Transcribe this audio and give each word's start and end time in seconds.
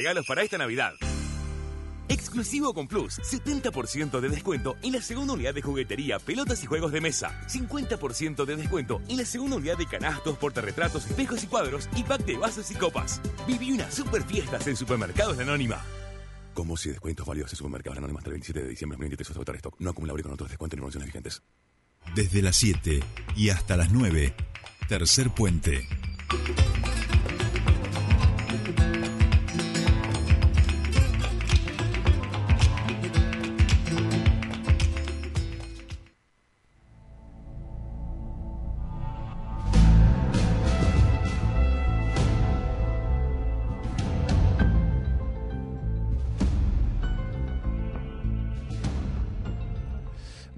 Regalos 0.00 0.26
para 0.26 0.44
esta 0.44 0.56
Navidad. 0.56 0.94
Exclusivo 2.08 2.72
con 2.72 2.86
Plus, 2.86 3.18
70% 3.18 4.20
de 4.20 4.28
descuento 4.28 4.76
en 4.80 4.92
la 4.92 5.02
segunda 5.02 5.32
unidad 5.32 5.52
de 5.52 5.60
juguetería, 5.60 6.20
pelotas 6.20 6.62
y 6.62 6.66
juegos 6.66 6.92
de 6.92 7.00
mesa. 7.00 7.36
50% 7.48 8.44
de 8.44 8.54
descuento 8.54 9.02
en 9.08 9.16
la 9.16 9.24
segunda 9.24 9.56
unidad 9.56 9.76
de 9.76 9.86
canastos, 9.86 10.38
portarretratos, 10.38 11.04
espejos 11.04 11.42
y 11.42 11.48
cuadros 11.48 11.88
y 11.96 12.04
pack 12.04 12.24
de 12.24 12.36
vasos 12.36 12.70
y 12.70 12.76
copas. 12.76 13.20
Viví 13.48 13.72
unas 13.72 13.92
super 13.92 14.22
fiestas 14.22 14.68
en 14.68 14.76
Supermercados 14.76 15.36
Anónima. 15.40 15.84
Como 16.54 16.76
si 16.76 16.90
descuentos 16.90 17.26
válidos 17.26 17.52
en 17.52 17.56
supermercados 17.56 17.98
Anónima 17.98 18.20
hasta 18.20 18.30
el 18.30 18.34
27 18.34 18.62
de 18.62 18.68
diciembre 18.68 18.94
de 18.94 18.98
2023 18.98 19.30
hasta 19.30 19.40
votar 19.40 19.56
stock. 19.56 19.80
No 19.80 19.90
acumulable 19.90 20.22
con 20.22 20.32
otros 20.32 20.48
descuentos 20.48 20.76
ni 20.76 20.80
promociones 20.80 21.06
vigentes. 21.08 21.42
Desde 22.14 22.40
las 22.40 22.54
7 22.54 23.00
y 23.34 23.48
hasta 23.48 23.76
las 23.76 23.90
9, 23.90 24.32
Tercer 24.88 25.30
Puente. 25.30 25.88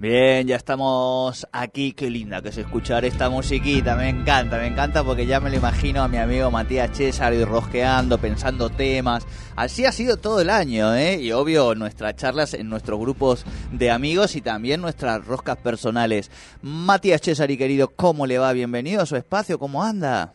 Bien, 0.01 0.47
ya 0.47 0.55
estamos 0.55 1.47
aquí. 1.51 1.91
Qué 1.91 2.09
linda 2.09 2.41
que 2.41 2.49
es 2.49 2.57
escuchar 2.57 3.05
esta 3.05 3.29
musiquita. 3.29 3.95
Me 3.95 4.09
encanta, 4.09 4.57
me 4.57 4.65
encanta 4.65 5.03
porque 5.03 5.27
ya 5.27 5.39
me 5.39 5.51
lo 5.51 5.57
imagino 5.57 6.01
a 6.01 6.07
mi 6.07 6.17
amigo 6.17 6.49
Matías 6.49 6.97
César 6.97 7.35
y 7.35 7.45
rosqueando, 7.45 8.17
pensando 8.17 8.71
temas. 8.71 9.27
Así 9.55 9.85
ha 9.85 9.91
sido 9.91 10.17
todo 10.17 10.41
el 10.41 10.49
año, 10.49 10.95
¿eh? 10.95 11.19
Y 11.21 11.31
obvio, 11.33 11.75
nuestras 11.75 12.15
charlas 12.15 12.55
en 12.55 12.67
nuestros 12.67 12.99
grupos 12.99 13.45
de 13.71 13.91
amigos 13.91 14.35
y 14.35 14.41
también 14.41 14.81
nuestras 14.81 15.23
roscas 15.23 15.57
personales. 15.57 16.31
Matías 16.63 17.21
César 17.21 17.51
y 17.51 17.57
querido, 17.57 17.89
¿cómo 17.89 18.25
le 18.25 18.39
va? 18.39 18.53
Bienvenido 18.53 19.03
a 19.03 19.05
su 19.05 19.15
espacio, 19.15 19.59
¿cómo 19.59 19.83
anda? 19.83 20.33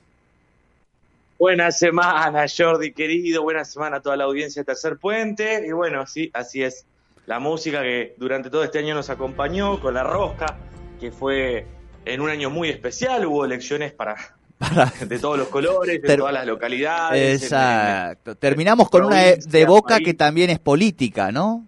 Buena 1.41 1.73
semana, 1.73 2.47
Jordi 2.57 2.93
querido. 2.93 3.43
Buena 3.43 3.65
semana 3.65 3.97
a 3.97 4.01
toda 4.01 4.17
la 4.17 4.25
audiencia 4.27 4.63
de 4.63 4.67
Tercer 4.67 4.97
Puente. 4.97 5.67
Y 5.67 5.73
bueno, 5.73 6.07
sí, 6.07 6.31
así 6.33 6.63
es 6.63 6.87
la 7.27 7.41
música 7.41 7.83
que 7.83 8.15
durante 8.17 8.51
todo 8.51 8.65
este 8.65 8.79
año 8.79 8.95
nos 8.95 9.11
acompañó 9.11 9.81
con 9.81 9.95
la 9.95 10.05
rosca, 10.05 10.57
que 10.99 11.11
fue 11.11 11.67
en 12.05 12.21
un 12.21 12.31
año 12.31 12.51
muy 12.51 12.71
especial, 12.71 13.27
hubo 13.27 13.45
elecciones 13.45 13.93
para, 13.93 14.17
de 15.07 15.19
todos 15.19 15.37
los 15.39 15.49
colores, 15.49 16.01
de 16.01 16.17
todas 16.17 16.33
las 16.33 16.47
localidades. 16.47 17.43
Exacto. 17.43 18.37
Terminamos 18.37 18.89
con 18.89 19.05
una 19.05 19.23
de, 19.23 19.67
Boca 19.67 19.99
que 19.99 20.15
también 20.15 20.51
es 20.51 20.59
política, 20.59 21.33
¿no? 21.33 21.67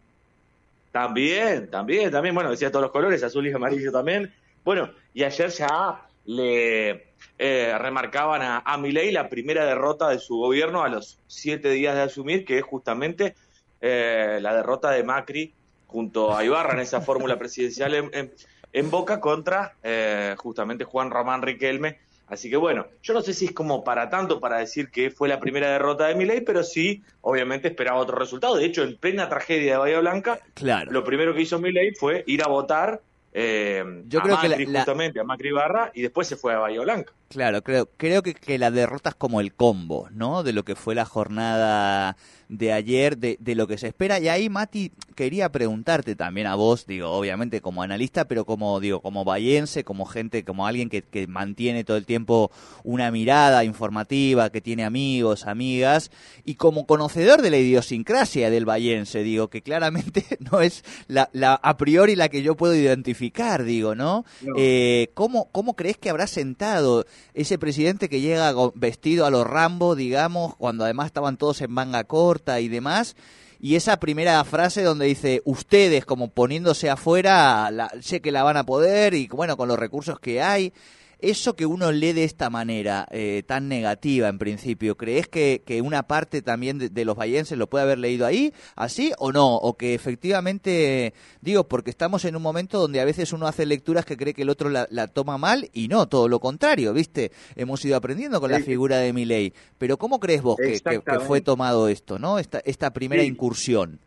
También, 0.93 1.69
también, 1.71 2.11
también, 2.11 2.35
bueno, 2.35 2.51
decía 2.51 2.71
todos 2.71 2.85
los 2.85 2.93
colores, 2.93 3.23
azul 3.23 3.47
y 3.47 3.53
amarillo 3.53 3.93
también. 3.93 4.33
Bueno, 4.65 4.91
y 5.13 5.23
ayer 5.23 5.51
ya 5.51 6.03
le 6.25 7.09
eh, 7.39 7.77
remarcaban 7.79 8.43
a, 8.43 8.63
a 8.65 8.79
Milei 8.79 9.13
la 9.13 9.29
primera 9.29 9.65
derrota 9.65 10.09
de 10.09 10.19
su 10.19 10.37
gobierno 10.37 10.83
a 10.83 10.89
los 10.89 11.19
siete 11.27 11.71
días 11.71 11.95
de 11.95 12.03
asumir, 12.03 12.45
que 12.45 12.59
es 12.59 12.65
justamente 12.65 13.35
eh, 13.81 14.39
la 14.41 14.55
derrota 14.55 14.91
de 14.91 15.03
Macri 15.03 15.53
junto 15.87 16.37
a 16.37 16.45
Ibarra 16.45 16.75
en 16.75 16.81
esa 16.81 17.01
fórmula 17.01 17.39
presidencial 17.39 17.95
en, 17.95 18.91
Boca 18.91 19.21
contra 19.21 19.75
eh, 19.83 20.35
justamente 20.39 20.85
Juan 20.85 21.11
Román 21.11 21.43
Riquelme. 21.43 21.99
Así 22.29 22.51
que 22.51 22.57
bueno, 22.57 22.87
yo 23.03 23.15
no 23.15 23.23
sé 23.23 23.33
si 23.33 23.47
es 23.47 23.53
como 23.53 23.83
para 23.83 24.11
tanto 24.11 24.39
para 24.39 24.59
decir 24.59 24.91
que 24.91 25.11
fue 25.11 25.29
la 25.29 25.41
primera 25.41 25.71
derrota 25.71 26.07
de 26.07 26.15
Milei, 26.15 26.43
pero 26.43 26.63
sí, 26.63 27.03
obviamente 27.23 27.69
esperaba 27.69 27.99
otro 27.99 28.19
resultado. 28.19 28.57
De 28.57 28.67
hecho, 28.67 28.83
en 28.85 28.97
plena 28.99 29.29
tragedia 29.29 29.73
de 29.73 29.79
Bahía 29.79 30.01
Blanca, 30.01 30.39
claro. 30.55 30.93
lo 30.93 31.03
primero 31.03 31.35
que 31.35 31.41
hizo 31.41 31.59
Milei 31.59 31.95
fue 31.95 32.25
ir 32.27 32.43
a 32.43 32.49
votar 32.49 33.01
eh, 33.33 34.03
Yo 34.07 34.21
a 34.21 34.23
creo 34.23 34.35
Macri, 34.37 34.67
que 34.67 34.73
la, 34.73 34.81
justamente, 34.81 35.21
a 35.21 35.25
Macri 35.25 35.53
Barra, 35.53 35.91
y 35.95 36.03
después 36.03 36.27
se 36.27 36.37
fue 36.37 36.55
a 36.55 36.59
Bahía 36.59 36.81
Blanca. 36.81 37.13
Claro, 37.29 37.63
creo, 37.63 37.91
creo 37.99 38.23
que, 38.23 38.33
que 38.33 38.57
la 38.57 38.71
derrota 38.71 39.11
es 39.11 39.15
como 39.15 39.41
el 39.41 39.53
combo, 39.53 40.09
¿no? 40.13 40.43
De 40.43 40.55
lo 40.55 40.65
que 40.65 40.75
fue 40.75 40.95
la 40.95 41.05
jornada 41.05 42.17
de 42.49 42.73
ayer, 42.73 43.19
de, 43.19 43.37
de, 43.41 43.55
lo 43.55 43.67
que 43.67 43.77
se 43.77 43.89
espera. 43.89 44.19
Y 44.19 44.29
ahí, 44.29 44.49
Mati, 44.49 44.93
quería 45.15 45.53
preguntarte 45.53 46.17
también 46.17 46.47
a 46.47 46.55
vos, 46.55 46.87
digo, 46.87 47.11
obviamente 47.11 47.61
como 47.61 47.83
analista, 47.83 48.27
pero 48.27 48.47
como, 48.47 48.81
digo, 48.81 49.01
como 49.01 49.25
bayense, 49.25 49.85
como 49.85 50.07
gente, 50.07 50.45
como 50.45 50.67
alguien 50.67 50.89
que, 50.89 51.03
que 51.03 51.27
mantiene 51.27 51.85
todo 51.85 51.99
el 51.99 52.07
tiempo 52.07 52.51
una 52.85 53.11
mirada 53.11 53.65
informativa, 53.65 54.51
que 54.51 54.63
tiene 54.63 54.85
amigos, 54.85 55.47
amigas, 55.47 56.11
y 56.47 56.55
como 56.55 56.87
conocedor 56.87 57.43
de 57.43 57.51
la 57.51 57.59
idiosincrasia 57.59 58.49
del 58.49 58.65
bayense, 58.65 59.23
digo, 59.23 59.49
que 59.49 59.61
claramente 59.61 60.25
no 60.51 60.63
es 60.63 60.85
la, 61.07 61.29
la 61.35 61.55
a 61.55 61.77
priori 61.77 62.17
la 62.17 62.31
que 62.31 62.43
yo 62.43 62.57
puedo 62.57 62.75
identificar, 62.75 63.65
digo, 63.65 63.95
¿no? 63.95 64.25
No. 64.41 64.55
Eh, 64.57 65.11
¿cómo, 65.13 65.51
¿Cómo 65.53 65.77
crees 65.77 65.99
que 65.99 66.09
habrá 66.09 66.27
sentado 66.27 67.05
ese 67.35 67.59
presidente 67.59 68.09
que 68.09 68.21
llega 68.21 68.53
vestido 68.75 69.27
a 69.27 69.31
los 69.31 69.47
Rambo, 69.47 69.95
digamos, 69.95 70.57
cuando 70.57 70.85
además 70.85 71.07
estaban 71.07 71.37
todos 71.37 71.61
en 71.61 71.71
manga 71.71 72.05
corta 72.05 72.61
y 72.61 72.69
demás? 72.69 73.17
Y 73.61 73.75
esa 73.75 73.99
primera 73.99 74.43
frase 74.45 74.83
donde 74.83 75.07
dice, 75.07 75.43
ustedes 75.45 76.05
como 76.05 76.29
poniéndose 76.29 76.91
afuera, 76.91 77.71
la, 77.73 77.91
sé 78.01 78.21
que 78.21 78.31
la 78.31 78.45
van 78.45 78.57
a 78.57 78.65
poder 78.65 79.15
y 79.15 79.27
bueno, 79.27 79.57
con 79.57 79.69
los 79.69 79.79
recursos 79.79 80.21
que 80.21 80.41
hay. 80.41 80.73
Eso 81.21 81.57
que 81.57 81.67
uno 81.67 81.91
lee 81.91 82.13
de 82.13 82.23
esta 82.23 82.49
manera, 82.49 83.09
eh, 83.11 83.43
tan 83.45 83.69
negativa 83.69 84.29
en 84.29 84.39
principio, 84.39 84.97
¿crees 84.97 85.27
que, 85.27 85.63
que 85.67 85.83
una 85.83 86.05
parte 86.05 86.43
también 86.43 86.79
de, 86.79 86.91
de, 86.91 87.05
los 87.05 87.17
bayenses 87.17 87.59
lo 87.59 87.69
puede 87.69 87.83
haber 87.83 87.99
leído 87.99 88.25
ahí, 88.25 88.53
así 88.77 89.13
o 89.19 89.33
no? 89.33 89.57
O 89.57 89.77
que 89.77 89.95
efectivamente, 89.95 91.15
digo, 91.41 91.67
porque 91.67 91.91
estamos 91.91 92.25
en 92.25 92.37
un 92.37 92.43
momento 92.43 92.79
donde 92.79 93.01
a 93.01 93.05
veces 93.05 93.33
uno 93.33 93.49
hace 93.49 93.67
lecturas 93.67 94.05
que 94.05 94.17
cree 94.17 94.33
que 94.33 94.43
el 94.43 94.49
otro 94.49 94.69
la, 94.69 94.87
la 94.91 95.09
toma 95.09 95.39
mal 95.39 95.69
y 95.73 95.89
no, 95.89 96.07
todo 96.09 96.29
lo 96.29 96.39
contrario, 96.39 96.93
¿viste? 96.93 97.33
Hemos 97.57 97.85
ido 97.85 97.97
aprendiendo 97.97 98.41
con 98.41 98.51
sí. 98.51 98.59
la 98.59 98.65
figura 98.65 98.99
de 98.99 99.13
Milei. 99.13 99.53
Pero 99.77 99.99
¿cómo 99.99 100.21
crees 100.21 100.43
vos 100.43 100.57
que, 100.57 100.79
que, 100.81 101.01
que, 101.01 101.21
fue 101.21 101.41
tomado 101.41 101.89
esto, 101.89 102.21
no? 102.21 102.39
Esta, 102.39 102.61
esta 102.65 102.93
primera 102.93 103.23
sí. 103.23 103.29
incursión. 103.29 103.99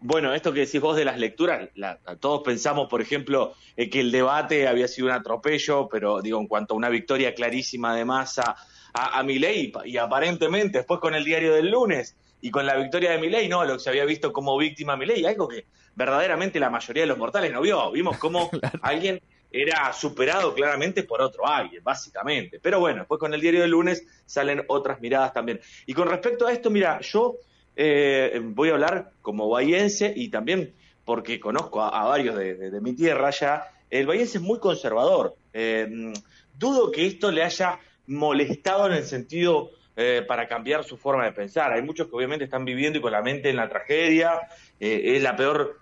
Bueno, 0.00 0.34
esto 0.34 0.52
que 0.52 0.60
decís 0.60 0.80
vos 0.80 0.96
de 0.96 1.04
las 1.04 1.18
lecturas, 1.18 1.68
la, 1.74 1.98
todos 2.20 2.42
pensamos, 2.42 2.88
por 2.88 3.00
ejemplo, 3.00 3.54
eh, 3.76 3.88
que 3.88 4.00
el 4.00 4.12
debate 4.12 4.68
había 4.68 4.88
sido 4.88 5.08
un 5.08 5.14
atropello, 5.14 5.88
pero 5.88 6.20
digo, 6.20 6.38
en 6.38 6.46
cuanto 6.46 6.74
a 6.74 6.76
una 6.76 6.90
victoria 6.90 7.34
clarísima 7.34 7.96
de 7.96 8.04
masa 8.04 8.56
a, 8.92 9.18
a 9.18 9.22
Milei, 9.22 9.72
y 9.84 9.96
aparentemente 9.96 10.78
después 10.78 11.00
con 11.00 11.14
el 11.14 11.24
diario 11.24 11.54
del 11.54 11.70
lunes 11.70 12.14
y 12.40 12.50
con 12.50 12.66
la 12.66 12.76
victoria 12.76 13.12
de 13.12 13.18
Milei, 13.18 13.48
no, 13.48 13.64
lo 13.64 13.74
que 13.74 13.80
se 13.80 13.90
había 13.90 14.04
visto 14.04 14.32
como 14.32 14.56
víctima 14.58 14.96
Milei, 14.96 15.24
algo 15.24 15.48
que 15.48 15.64
verdaderamente 15.94 16.60
la 16.60 16.70
mayoría 16.70 17.02
de 17.02 17.08
los 17.08 17.18
mortales 17.18 17.50
no 17.52 17.62
vio. 17.62 17.90
Vimos 17.90 18.18
cómo 18.18 18.50
claro. 18.60 18.78
alguien 18.82 19.20
era 19.50 19.92
superado 19.92 20.54
claramente 20.54 21.02
por 21.02 21.22
otro 21.22 21.46
alguien, 21.46 21.82
básicamente. 21.82 22.60
Pero 22.60 22.78
bueno, 22.78 23.00
después 23.00 23.18
con 23.18 23.32
el 23.34 23.40
diario 23.40 23.62
del 23.62 23.70
lunes 23.70 24.04
salen 24.26 24.62
otras 24.68 25.00
miradas 25.00 25.32
también. 25.32 25.60
Y 25.86 25.94
con 25.94 26.08
respecto 26.08 26.46
a 26.46 26.52
esto, 26.52 26.70
mira, 26.70 27.00
yo 27.00 27.36
eh, 27.78 28.40
voy 28.42 28.70
a 28.70 28.72
hablar 28.72 29.10
como 29.20 29.50
bahiense 29.50 30.12
y 30.16 30.30
también 30.30 30.74
porque 31.04 31.38
conozco 31.38 31.82
a, 31.82 32.04
varios 32.04 32.36
de, 32.36 32.80
mi 32.80 32.94
tierra 32.94 33.30
ya, 33.30 33.68
el 33.90 34.06
bahiense 34.06 34.38
es 34.38 34.42
muy 34.42 34.58
conservador. 34.58 35.36
Eh, 35.52 36.12
dudo 36.58 36.90
que 36.90 37.06
esto 37.06 37.30
le 37.30 37.44
haya 37.44 37.78
molestado 38.06 38.86
en 38.86 38.94
el 38.94 39.04
sentido 39.04 39.70
eh, 39.94 40.24
para 40.26 40.48
cambiar 40.48 40.84
su 40.84 40.96
forma 40.96 41.24
de 41.26 41.32
pensar. 41.32 41.72
Hay 41.72 41.82
muchos 41.82 42.08
que 42.08 42.16
obviamente 42.16 42.46
están 42.46 42.64
viviendo 42.64 42.98
y 42.98 43.02
con 43.02 43.12
la 43.12 43.22
mente 43.22 43.50
en 43.50 43.56
la 43.56 43.68
tragedia, 43.68 44.40
es 44.80 45.22
la 45.22 45.36
peor 45.36 45.80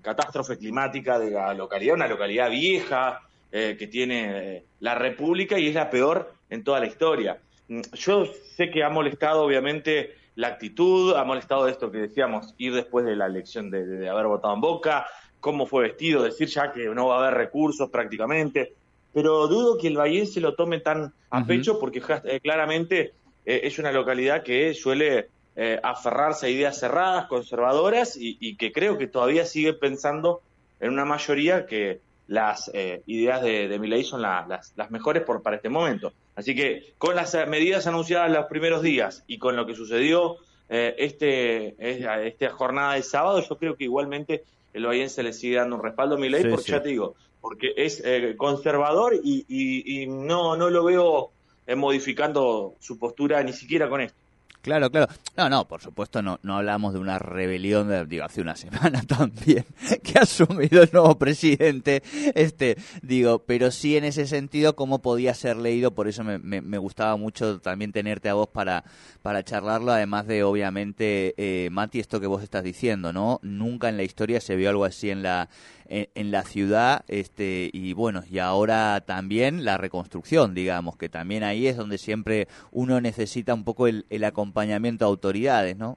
catástrofe 0.00 0.56
climática 0.56 1.18
de 1.18 1.30
la 1.30 1.52
localidad, 1.54 1.94
una 1.94 2.08
localidad 2.08 2.50
vieja 2.50 3.20
que 3.50 3.88
tiene 3.90 4.64
la 4.80 4.94
República 4.94 5.58
y 5.58 5.68
es 5.68 5.74
la 5.74 5.90
peor 5.90 6.32
en 6.48 6.64
toda 6.64 6.80
la 6.80 6.86
historia. 6.86 7.38
Yo 7.92 8.26
sé 8.56 8.70
que 8.70 8.82
ha 8.82 8.88
molestado 8.88 9.42
obviamente 9.42 10.14
la 10.38 10.46
actitud, 10.46 11.16
ha 11.16 11.24
molestado 11.24 11.66
esto 11.66 11.90
que 11.90 11.98
decíamos, 11.98 12.54
ir 12.58 12.72
después 12.72 13.04
de 13.04 13.16
la 13.16 13.26
elección 13.26 13.72
de, 13.72 14.08
haber 14.08 14.28
votado 14.28 14.54
en 14.54 14.60
Boca, 14.60 15.04
cómo 15.40 15.66
fue 15.66 15.82
vestido, 15.82 16.22
decir 16.22 16.46
ya 16.46 16.70
que 16.70 16.86
no 16.90 17.08
va 17.08 17.16
a 17.16 17.26
haber 17.26 17.34
recursos 17.34 17.90
prácticamente, 17.90 18.72
pero 19.12 19.48
dudo 19.48 19.76
que 19.76 19.88
el 19.88 19.96
Bahía 19.96 20.24
se 20.26 20.40
lo 20.40 20.54
tome 20.54 20.78
tan 20.78 21.12
a 21.30 21.38
uh 21.38 21.42
-huh. 21.42 21.46
pecho 21.46 21.80
porque 21.80 22.00
eh, 22.22 22.38
claramente 22.38 23.14
eh, 23.44 23.62
es 23.64 23.80
una 23.80 23.90
localidad 23.90 24.44
que 24.44 24.74
suele 24.74 25.26
eh, 25.56 25.80
aferrarse 25.82 26.46
a 26.46 26.50
ideas 26.50 26.78
cerradas, 26.78 27.26
conservadoras 27.26 28.16
y, 28.16 28.36
y, 28.38 28.54
que 28.54 28.70
creo 28.70 28.96
que 28.96 29.08
todavía 29.08 29.44
sigue 29.44 29.72
pensando 29.72 30.40
en 30.78 30.90
una 30.90 31.04
mayoría 31.04 31.66
que 31.66 31.98
las 32.28 32.70
eh, 32.74 33.02
ideas 33.06 33.42
de, 33.42 33.68
de 33.68 33.78
Milei 33.78 34.04
son 34.04 34.22
la, 34.22 34.46
las, 34.46 34.72
las, 34.76 34.90
mejores 34.90 35.22
por, 35.24 35.42
para 35.42 35.56
este 35.56 35.68
momento. 35.68 36.12
Así 36.36 36.54
que 36.54 36.92
con 36.98 37.16
las 37.16 37.34
medidas 37.48 37.86
anunciadas 37.86 38.30
los 38.30 38.46
primeros 38.46 38.82
días 38.82 39.24
y 39.26 39.38
con 39.38 39.56
lo 39.56 39.66
que 39.66 39.74
sucedió 39.74 40.36
eh, 40.68 40.94
este, 40.98 41.74
esta 42.28 42.50
jornada 42.50 42.94
de 42.94 43.02
sábado, 43.02 43.40
yo 43.40 43.56
creo 43.56 43.76
que 43.76 43.84
igualmente 43.84 44.44
el 44.74 44.86
Bahiense 44.86 45.22
le 45.22 45.32
sigue 45.32 45.56
dando 45.56 45.76
un 45.76 45.82
respaldo 45.82 46.16
a 46.16 46.18
Milei, 46.18 46.42
sí, 46.42 46.48
porque 46.48 46.64
sí. 46.64 46.72
ya 46.72 46.82
te 46.82 46.90
digo, 46.90 47.14
porque 47.40 47.72
es 47.76 48.02
eh, 48.04 48.34
conservador 48.36 49.14
y, 49.14 49.44
y, 49.48 50.02
y, 50.02 50.06
no, 50.06 50.56
no 50.56 50.68
lo 50.68 50.84
veo 50.84 51.30
eh, 51.66 51.74
modificando 51.74 52.74
su 52.78 52.98
postura 52.98 53.42
ni 53.42 53.52
siquiera 53.52 53.88
con 53.88 54.02
esto. 54.02 54.18
Claro, 54.68 54.90
claro. 54.90 55.06
No, 55.34 55.48
no, 55.48 55.66
por 55.66 55.80
supuesto 55.80 56.20
no, 56.20 56.40
no 56.42 56.58
hablamos 56.58 56.92
de 56.92 56.98
una 56.98 57.18
rebelión, 57.18 57.88
de, 57.88 58.04
digo, 58.04 58.26
hace 58.26 58.42
una 58.42 58.54
semana 58.56 59.00
también 59.00 59.64
que 60.02 60.18
ha 60.18 60.22
asumido 60.24 60.82
el 60.82 60.90
nuevo 60.92 61.16
presidente, 61.16 62.02
este, 62.34 62.76
digo, 63.00 63.38
pero 63.46 63.70
sí 63.70 63.96
en 63.96 64.04
ese 64.04 64.26
sentido 64.26 64.76
cómo 64.76 65.00
podía 65.00 65.32
ser 65.32 65.56
leído, 65.56 65.94
por 65.94 66.06
eso 66.06 66.22
me, 66.22 66.38
me, 66.38 66.76
gustaba 66.76 67.16
mucho 67.16 67.60
también 67.60 67.92
tenerte 67.92 68.28
a 68.28 68.34
vos 68.34 68.48
para, 68.48 68.84
para 69.22 69.42
charlarlo, 69.42 69.90
además 69.90 70.26
de 70.26 70.42
obviamente, 70.42 71.32
eh, 71.38 71.70
Mati, 71.70 71.98
esto 71.98 72.20
que 72.20 72.26
vos 72.26 72.42
estás 72.42 72.62
diciendo, 72.62 73.14
¿no? 73.14 73.40
Nunca 73.42 73.88
en 73.88 73.96
la 73.96 74.02
historia 74.02 74.38
se 74.38 74.54
vio 74.54 74.68
algo 74.68 74.84
así 74.84 75.08
en 75.08 75.22
la 75.22 75.48
en, 75.88 76.30
la 76.30 76.44
ciudad 76.44 77.04
este 77.08 77.70
y 77.72 77.92
bueno 77.94 78.22
y 78.30 78.38
ahora 78.38 79.00
también 79.00 79.64
la 79.64 79.78
reconstrucción 79.78 80.54
digamos 80.54 80.96
que 80.96 81.08
también 81.08 81.42
ahí 81.42 81.66
es 81.66 81.76
donde 81.76 81.96
siempre 81.98 82.46
uno 82.72 83.00
necesita 83.00 83.54
un 83.54 83.64
poco 83.64 83.86
el, 83.86 84.04
acompañamiento 84.24 85.04
a 85.04 85.08
autoridades 85.08 85.76
no 85.76 85.96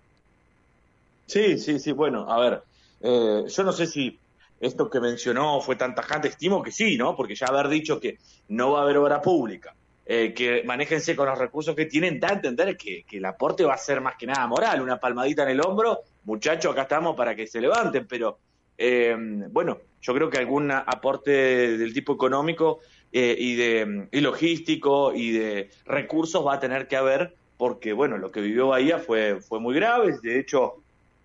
sí 1.27 1.57
sí 1.59 1.79
sí 1.79 1.91
bueno 1.91 2.31
a 2.31 2.39
ver 2.39 2.63
eh, 3.01 3.43
yo 3.47 3.63
no 3.63 3.73
sé 3.73 3.85
si 3.85 4.17
esto 4.61 4.89
que 4.89 4.99
mencionó 5.01 5.59
fue 5.59 5.75
tan 5.75 5.93
tajante 5.93 6.29
estimo 6.29 6.63
que 6.63 6.71
sí 6.71 6.97
no 6.97 7.15
porque 7.15 7.35
ya 7.35 7.47
haber 7.47 7.67
dicho 7.67 7.99
que 7.99 8.17
no 8.47 8.71
va 8.71 8.79
a 8.79 8.83
haber 8.83 8.97
obra 8.97 9.21
pública 9.21 9.73
eh, 10.05 10.33
que 10.33 10.63
manéjense 10.63 11.15
con 11.15 11.27
los 11.27 11.37
recursos 11.37 11.75
que 11.75 11.85
tienen, 11.85 12.19
da 12.19 12.29
a 12.29 12.33
entender 12.33 12.75
que, 12.75 13.03
que, 13.03 13.17
el 13.17 13.25
aporte 13.25 13.63
va 13.63 13.75
a 13.75 13.77
ser 13.77 14.01
más 14.01 14.15
que 14.17 14.25
nada 14.25 14.45
moral, 14.47 14.81
una 14.81 14.99
palmadita 14.99 15.43
en 15.43 15.49
el 15.49 15.61
hombro, 15.61 16.01
muchachos, 16.25 16.71
acá 16.71 16.81
estamos 16.81 17.15
para 17.15 17.35
que 17.35 17.47
se 17.47 17.61
levanten, 17.61 18.07
pero 18.07 18.39
eh, 18.83 19.15
bueno, 19.51 19.77
yo 20.01 20.13
creo 20.15 20.29
que 20.31 20.39
algún 20.39 20.71
aporte 20.71 21.77
del 21.77 21.93
tipo 21.93 22.13
económico 22.13 22.79
eh, 23.13 23.35
y 23.37 23.55
de 23.55 24.07
y 24.11 24.21
logístico 24.21 25.13
y 25.13 25.31
de 25.31 25.69
recursos 25.85 26.45
va 26.45 26.55
a 26.55 26.59
tener 26.59 26.87
que 26.87 26.95
haber 26.95 27.35
porque 27.57 27.93
bueno 27.93 28.17
lo 28.17 28.31
que 28.31 28.41
vivió 28.41 28.69
Bahía 28.69 28.97
fue 28.97 29.39
fue 29.39 29.59
muy 29.59 29.75
grave. 29.75 30.17
De 30.23 30.39
hecho 30.39 30.77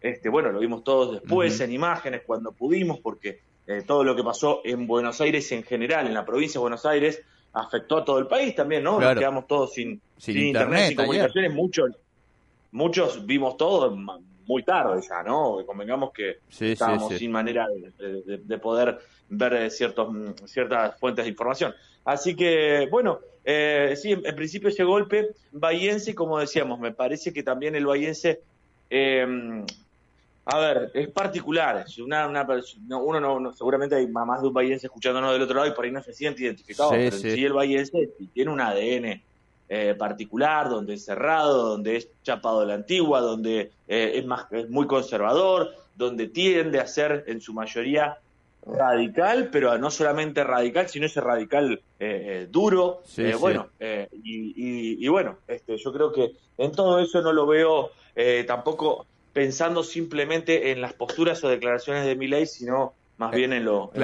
este 0.02 0.28
bueno 0.28 0.52
lo 0.52 0.58
vimos 0.58 0.84
todos 0.84 1.20
después 1.20 1.58
en 1.60 1.72
imágenes 1.72 2.22
cuando 2.26 2.52
pudimos 2.52 2.98
porque 2.98 3.40
eh, 3.66 3.82
todo 3.86 4.04
lo 4.04 4.14
que 4.14 4.22
pasó 4.22 4.60
en 4.64 4.86
Buenos 4.86 5.20
Aires 5.22 5.50
en 5.52 5.62
general 5.62 6.06
en 6.06 6.12
la 6.12 6.26
provincia 6.26 6.58
de 6.58 6.62
Buenos 6.62 6.84
Aires 6.84 7.22
afectó 7.54 7.96
a 7.96 8.04
todo 8.04 8.18
el 8.18 8.26
país 8.26 8.54
también 8.54 8.82
no 8.82 9.00
nos 9.00 9.14
quedamos 9.14 9.46
todos 9.46 9.72
sin, 9.72 9.98
sin, 10.18 10.36
internet, 10.36 10.88
sin 10.88 10.96
comunicaciones. 10.98 11.54
Muchos 11.54 11.90
muchos 12.70 13.24
vimos 13.24 13.56
todo 13.56 13.96
muy 14.46 14.62
tarde 14.62 15.00
ya, 15.08 15.22
¿no? 15.22 15.58
Convengamos 15.66 16.12
que 16.12 16.38
estábamos 16.60 17.14
sin 17.14 17.30
manera 17.30 17.66
de, 17.98 18.58
poder 18.58 18.98
ver 19.28 19.54
eh, 19.54 19.70
ciertos, 19.70 20.12
mm, 20.12 20.46
ciertas 20.46 20.98
fuentes 20.98 21.24
de 21.24 21.30
información. 21.30 21.74
Así 22.04 22.34
que, 22.36 22.88
bueno, 22.90 23.18
eh, 23.44 23.94
sí, 23.96 24.12
en, 24.12 24.36
principio 24.36 24.68
ese 24.68 24.84
golpe 24.84 25.28
bahiense, 25.52 26.14
como 26.14 26.38
decíamos, 26.38 26.78
me 26.78 26.92
parece 26.92 27.32
que 27.32 27.42
también 27.42 27.74
el 27.74 27.86
bahiense, 27.86 28.42
em, 28.88 29.64
a 30.44 30.58
ver, 30.58 30.90
es 30.94 31.08
particular. 31.08 31.84
Una, 32.04 32.28
una, 32.28 32.46
uno 32.98 33.40
no, 33.40 33.52
seguramente 33.52 33.96
hay 33.96 34.06
más 34.06 34.40
de 34.40 34.48
un 34.48 34.54
bahiense 34.54 34.86
escuchándonos 34.86 35.32
del 35.32 35.42
otro 35.42 35.56
lado 35.56 35.68
y 35.68 35.74
por 35.74 35.84
ahí 35.84 35.90
no 35.90 36.02
se 36.02 36.12
siente 36.12 36.44
identificado, 36.44 36.90
pero 36.90 37.16
sí 37.16 37.44
el 37.44 37.52
bahiense 37.52 38.10
tiene 38.32 38.52
un 38.52 38.60
ADN 38.60 39.22
eh, 39.68 39.94
particular, 39.98 40.68
donde 40.68 40.94
es 40.94 41.04
cerrado, 41.04 41.70
donde 41.70 41.96
es 41.96 42.08
chapado 42.22 42.60
de 42.60 42.66
la 42.66 42.74
antigua, 42.74 43.20
donde 43.20 43.72
eh, 43.88 44.12
es, 44.14 44.24
más, 44.24 44.46
es 44.52 44.70
muy 44.70 44.86
conservador, 44.86 45.74
donde 45.96 46.28
tiende 46.28 46.78
a 46.78 46.86
ser 46.86 47.24
en 47.26 47.40
su 47.40 47.52
mayoría 47.52 48.18
radical, 48.64 49.48
pero 49.50 49.76
no 49.78 49.90
solamente 49.90 50.44
radical, 50.44 50.88
sino 50.88 51.06
ese 51.06 51.20
radical 51.20 51.80
eh, 51.98 52.46
duro. 52.50 53.02
bueno, 53.40 53.70
y, 53.80 55.04
y, 55.04 55.08
bueno, 55.08 55.38
este, 55.48 55.76
yo 55.76 55.92
creo 55.92 56.12
que 56.12 56.32
en 56.58 56.72
todo 56.72 57.00
eso 57.00 57.20
no 57.22 57.32
lo 57.32 57.46
veo 57.46 57.90
tampoco 58.46 59.06
pensando 59.32 59.82
simplemente 59.82 60.70
en 60.70 60.80
las 60.80 60.92
posturas 60.92 61.42
o 61.44 61.48
declaraciones 61.48 62.06
de 62.06 62.16
mi 62.16 62.28
ley, 62.28 62.46
sino 62.46 62.94
más 63.18 63.32
bien 63.32 63.52
en 63.52 63.64
lo, 63.64 63.90
que 63.90 64.00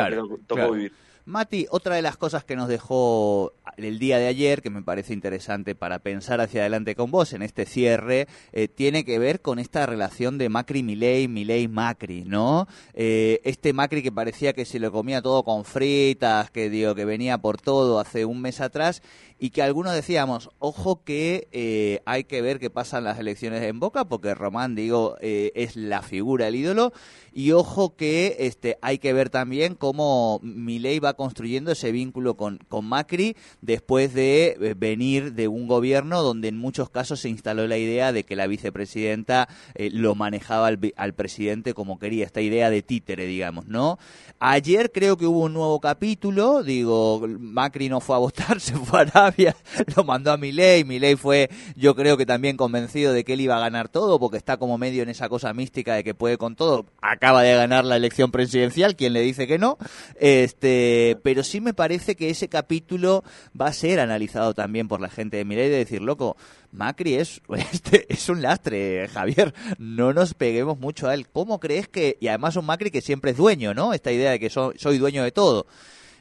tocó 0.47 0.73
vivir. 0.73 0.93
Mati, 1.25 1.67
otra 1.71 1.95
de 1.95 2.03
las 2.03 2.17
cosas 2.17 2.43
que 2.43 2.57
nos 2.57 2.67
dejó 2.69 3.53
el 3.77 4.01
día 4.01 4.19
de 4.19 4.27
ayer, 4.27 4.61
que 4.61 4.71
me 4.71 4.83
parece 4.83 5.13
interesante 5.13 5.77
para 5.77 6.01
pensar 6.01 6.41
hacia 6.41 6.63
adelante 6.63 6.97
con 6.97 7.13
vos 7.13 7.33
en 7.33 7.43
este 7.43 7.65
cierre, 7.65 8.27
eh, 8.53 8.67
tiene 8.67 9.05
que 9.05 9.21
ver 9.21 9.41
con 9.41 9.61
esta 9.61 9.87
relación 9.87 10.37
de 10.37 10.51
Macri-Milei, 10.51 11.29
Milei-Macri, 11.29 12.25
¿no? 12.25 12.67
Eh, 12.95 13.41
este 13.45 13.73
Macri 13.73 14.03
que 14.03 14.11
parecía 14.11 14.53
que 14.53 14.65
se 14.65 14.81
lo 14.81 14.91
comía 14.91 15.23
todo 15.23 15.45
con 15.45 15.65
fritas, 15.65 16.51
que 16.51 16.69
digo, 16.69 16.97
que 16.97 17.05
venía 17.05 17.39
por 17.39 17.61
todo 17.61 18.01
hace 18.01 18.25
un 18.25 18.41
mes 18.41 18.61
atrás, 18.61 19.01
y 19.43 19.51
que 19.51 19.61
algunos 19.61 19.93
decíamos, 19.93 20.51
ojo 20.61 21.03
que 21.03 21.49
eh, 21.51 22.01
hay 22.05 22.23
que 22.23 22.41
ver 22.43 22.61
qué 22.61 22.71
pasan 22.71 23.03
las 23.03 23.19
elecciones 23.19 23.61
en 23.65 23.81
Boca, 23.81 24.05
porque 24.05 24.37
Román, 24.37 24.77
digo, 24.77 25.17
eh, 25.21 25.51
es 25.57 25.75
la 25.75 26.01
figura, 26.03 26.47
el 26.47 26.55
ídolo, 26.55 26.93
y 27.33 27.51
ojo 27.51 27.97
que 27.97 28.37
este, 28.39 28.79
hay 28.83 28.99
que 28.99 29.13
ver 29.13 29.31
también 29.31 29.75
cómo 29.75 30.39
Milei 30.45 31.01
va 31.01 31.15
construyendo 31.15 31.73
ese 31.73 31.91
vínculo 31.91 32.37
con, 32.37 32.59
con 32.69 32.85
Macri 32.85 33.37
después 33.63 34.15
de 34.15 34.57
eh, 34.61 34.75
venir 34.77 35.33
de 35.33 35.49
un 35.49 35.67
gobierno 35.67 36.23
donde 36.23 36.47
en 36.47 36.57
muchos 36.57 36.89
casos 36.89 37.19
se 37.19 37.29
instaló 37.29 37.67
la 37.67 37.79
idea 37.79 38.13
de 38.13 38.23
que 38.23 38.37
la 38.37 38.47
vicepresidenta 38.47 39.49
lo 39.75 40.15
manejaba 40.15 40.69
al, 40.69 40.79
al 40.95 41.15
presidente 41.15 41.75
como 41.75 41.99
quería, 41.99 42.25
esta 42.27 42.43
idea 42.43 42.71
de 42.71 42.83
títere, 42.83 43.27
digamos, 43.27 43.67
¿no? 43.67 43.99
Ayer 44.39 44.93
creo 44.93 45.17
que 45.17 45.27
hubo 45.27 45.41
un 45.41 45.55
nuevo 45.55 45.81
capítulo, 45.81 46.63
digo, 46.63 47.27
Macri 47.27 47.89
no 47.89 48.01
fue 48.01 48.15
a 48.15 48.21
votar, 48.21 48.61
se 48.61 48.77
fue 48.77 49.01
a 49.01 49.32
lo 49.97 50.05
mandó 50.05 50.33
a 50.33 50.37
Milei, 50.37 50.85
Milei 50.85 51.17
fue 51.17 51.51
yo 51.77 51.95
creo 51.95 52.17
que 52.17 52.27
también 52.27 52.57
convencido 52.57 53.13
de 53.13 53.25
que 53.25 53.35
él 53.35 53.41
iba 53.41 53.57
a 53.57 53.61
ganar 53.61 53.89
todo 53.89 54.19
porque 54.19 54.37
está 54.37 54.57
como 54.57 54.79
medio 54.79 55.03
en 55.03 55.09
esa 55.09 55.29
cosa 55.29 55.53
mística 55.53 55.95
de 55.95 56.05
que 56.05 56.15
puede 56.15 56.39
con 56.39 56.57
todo, 56.57 56.87
acaba 57.01 57.43
de 57.43 57.55
ganar 57.55 57.85
la 57.85 57.97
elección 57.97 58.31
presidencial, 58.31 58.97
quien 58.97 59.13
le 59.13 59.21
dice 59.21 59.47
que 59.47 59.59
no, 59.59 59.79
este, 60.19 61.19
pero 61.23 61.43
sí 61.43 61.61
me 61.61 61.75
parece 61.75 62.17
que 62.17 62.31
ese 62.31 62.49
capítulo 62.49 63.25
va 63.59 63.67
a 63.67 63.73
ser 63.73 64.01
analizado 64.01 64.55
también 64.55 64.89
por 64.89 65.01
la 65.01 65.09
gente 65.09 65.37
de 65.37 65.45
Milei 65.45 65.69
de 65.69 65.79
decir, 65.79 66.03
loco, 66.03 66.37
Macri 66.73 67.15
es, 67.15 67.43
este, 67.73 68.13
es 68.13 68.29
un 68.29 68.43
lastre, 68.43 69.09
Javier. 69.09 69.55
No 69.79 70.13
nos 70.13 70.35
peguemos 70.35 70.79
mucho 70.79 71.09
a 71.09 71.15
él. 71.15 71.29
¿Cómo 71.29 71.61
crees 71.61 71.89
que.? 71.89 72.17
Y 72.21 72.29
además 72.29 72.57
un 72.57 72.67
Macri 72.67 72.91
que 72.91 73.03
siempre 73.03 73.33
es 73.33 73.37
dueño, 73.37 73.75
¿no? 73.75 73.93
Esta 73.93 74.11
idea 74.11 74.31
de 74.31 74.41
que 74.41 74.51
soy 74.51 74.99
dueño 74.99 75.23
de 75.23 75.33
todo. 75.33 75.67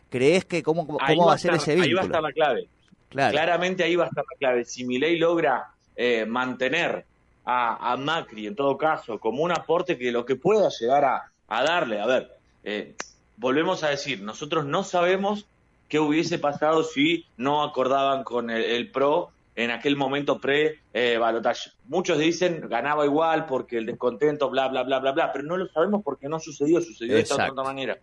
¿Crees 0.10 0.44
que 0.44 0.62
cómo, 0.62 0.86
cómo 0.86 1.26
va, 1.26 1.36
a 1.36 1.38
ser 1.38 1.54
ese 1.54 1.76
vínculo? 1.76 1.90
Ahí 1.90 1.94
va 1.94 2.02
a 2.02 2.06
estar 2.06 2.22
la 2.22 2.34
clave. 2.34 2.68
Claramente 3.12 3.84
ahí 3.84 3.96
va 3.96 4.06
a 4.06 4.08
estar 4.08 4.24
la 4.30 4.38
clave. 4.38 4.66
Si 4.66 4.86
Milei 4.86 5.18
logra 5.18 5.72
eh, 5.96 6.26
mantener 6.26 7.06
a, 7.46 7.98
Macri, 7.98 8.48
en 8.48 8.56
todo 8.56 8.78
caso, 8.78 9.20
como 9.20 9.44
un 9.44 9.52
aporte 9.52 9.98
que 9.98 10.12
lo 10.12 10.26
que 10.26 10.36
pueda 10.36 10.70
llegar 10.70 11.04
a, 11.04 11.64
darle, 11.64 12.00
a 12.00 12.06
ver, 12.06 12.32
eh, 12.64 12.96
volvemos 13.36 13.84
a 13.84 13.90
decir, 13.90 14.22
nosotros 14.22 14.66
no 14.66 14.84
sabemos 14.84 15.46
qué 15.90 16.00
hubiese 16.00 16.40
pasado 16.40 16.84
si 16.84 17.26
no 17.36 17.64
acordaban 17.64 18.24
con 18.24 18.50
el, 18.50 18.90
PRO 18.92 19.32
en 19.56 19.72
aquel 19.72 19.98
momento 19.98 20.40
pre-balotaje. 20.40 21.70
Eh, 21.70 21.74
Muchos 21.88 22.18
dicen 22.20 22.70
ganaba 22.70 23.06
igual 23.06 23.46
porque 23.48 23.80
el 23.80 23.86
descontento, 23.86 24.50
bla, 24.50 24.70
bla, 24.70 24.84
bla, 24.84 25.00
bla, 25.00 25.12
bla, 25.12 25.34
pero 25.34 25.44
no 25.44 25.58
lo 25.58 25.68
sabemos 25.68 26.02
porque 26.04 26.30
no 26.30 26.40
sucedió, 26.40 26.80
sucedió 26.80 27.16
de 27.16 27.22
esta 27.22 27.50
otra 27.50 27.64
manera. 27.64 27.98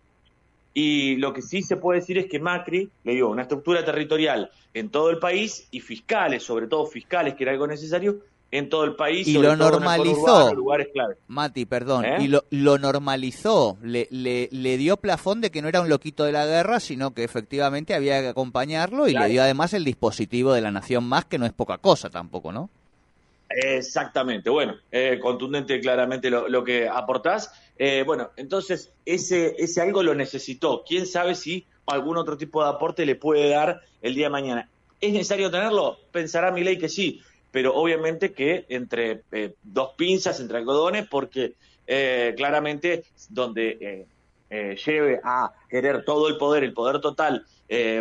Y 0.75 1.16
lo 1.16 1.32
que 1.32 1.42
sí 1.42 1.62
se 1.62 1.76
puede 1.76 2.00
decir 2.00 2.18
es 2.18 2.26
que 2.26 2.38
Macri 2.38 2.90
le 3.04 3.14
dio 3.14 3.28
una 3.28 3.42
estructura 3.42 3.84
territorial 3.84 4.50
en 4.75 4.90
todo 4.90 5.10
el 5.10 5.18
país 5.18 5.66
y 5.70 5.80
fiscales, 5.80 6.42
sobre 6.42 6.66
todo 6.66 6.87
fiscales, 6.87 7.34
que 7.34 7.44
era 7.44 7.52
algo 7.52 7.66
necesario, 7.66 8.20
en 8.50 8.68
todo 8.68 8.84
el 8.84 8.94
país. 8.94 9.26
Y 9.26 9.34
lo 9.34 9.56
normalizó. 9.56 10.54
lugares 10.54 10.88
clave. 10.92 11.16
Mati, 11.26 11.66
perdón. 11.66 12.04
¿Eh? 12.04 12.16
Y 12.20 12.28
lo, 12.28 12.44
lo 12.50 12.78
normalizó. 12.78 13.76
Le, 13.82 14.08
le, 14.10 14.48
le, 14.52 14.76
dio 14.76 14.96
plafón 14.96 15.40
de 15.40 15.50
que 15.50 15.62
no 15.62 15.68
era 15.68 15.80
un 15.80 15.88
loquito 15.88 16.25
de 16.25 16.32
la 16.32 16.46
guerra, 16.46 16.80
sino 16.80 17.12
que 17.12 17.25
efectivamente 17.25 17.94
había 17.94 18.20
que 18.20 18.28
acompañarlo 18.28 19.08
y 19.08 19.14
le 19.14 19.28
dio 19.28 19.42
además 19.42 19.75
el 19.75 19.84
dispositivo 19.84 20.52
de 20.52 20.60
la 20.60 20.70
nación 20.70 21.04
más, 21.04 21.25
que 21.26 21.38
no 21.38 21.46
es 21.46 21.52
poca 21.52 21.78
cosa 21.78 22.08
tampoco, 22.08 22.52
¿no? 22.52 22.70
Exactamente, 23.50 24.50
bueno, 24.50 24.75
eh, 24.92 25.18
contundente 25.22 25.80
claramente 25.80 26.28
lo, 26.28 26.48
lo 26.48 26.62
que 26.62 26.87
aportás. 26.87 27.50
Eh, 27.78 28.02
bueno, 28.04 28.30
entonces 28.37 28.92
ese, 29.04 29.54
algo 29.80 30.02
lo 30.02 30.14
necesitó. 30.14 30.85
¿Quién 30.87 31.06
sabe 31.06 31.35
si 31.35 31.66
algún 31.87 32.16
otro 32.16 32.37
tipo 32.37 32.62
de 32.62 32.70
aporte 32.70 33.06
le 33.06 33.14
puede 33.14 33.49
dar 33.49 33.80
el 34.02 34.14
día 34.14 34.26
de 34.26 34.30
mañana? 34.30 34.68
¿Es 35.00 35.12
necesario 35.12 35.50
tenerlo? 35.50 35.99
Pensará 36.11 36.50
mi 36.50 36.64
ley 36.64 36.76
que 36.76 36.88
sí, 36.88 37.23
pero 37.52 37.75
obviamente 37.75 38.32
que 38.32 38.66
entre 38.68 39.23
eh, 39.30 39.54
dos 39.62 39.92
pinzas, 39.97 40.40
entre 40.40 40.58
algodones, 40.58 41.06
porque 41.08 41.54
claramente 42.37 43.04
donde 43.30 44.06
lleve 44.50 45.20
a 45.25 45.50
querer 45.70 46.04
todo 46.04 46.28
el 46.28 46.37
poder, 46.37 46.62
el 46.62 46.75
poder 46.75 47.00
total, 47.00 47.47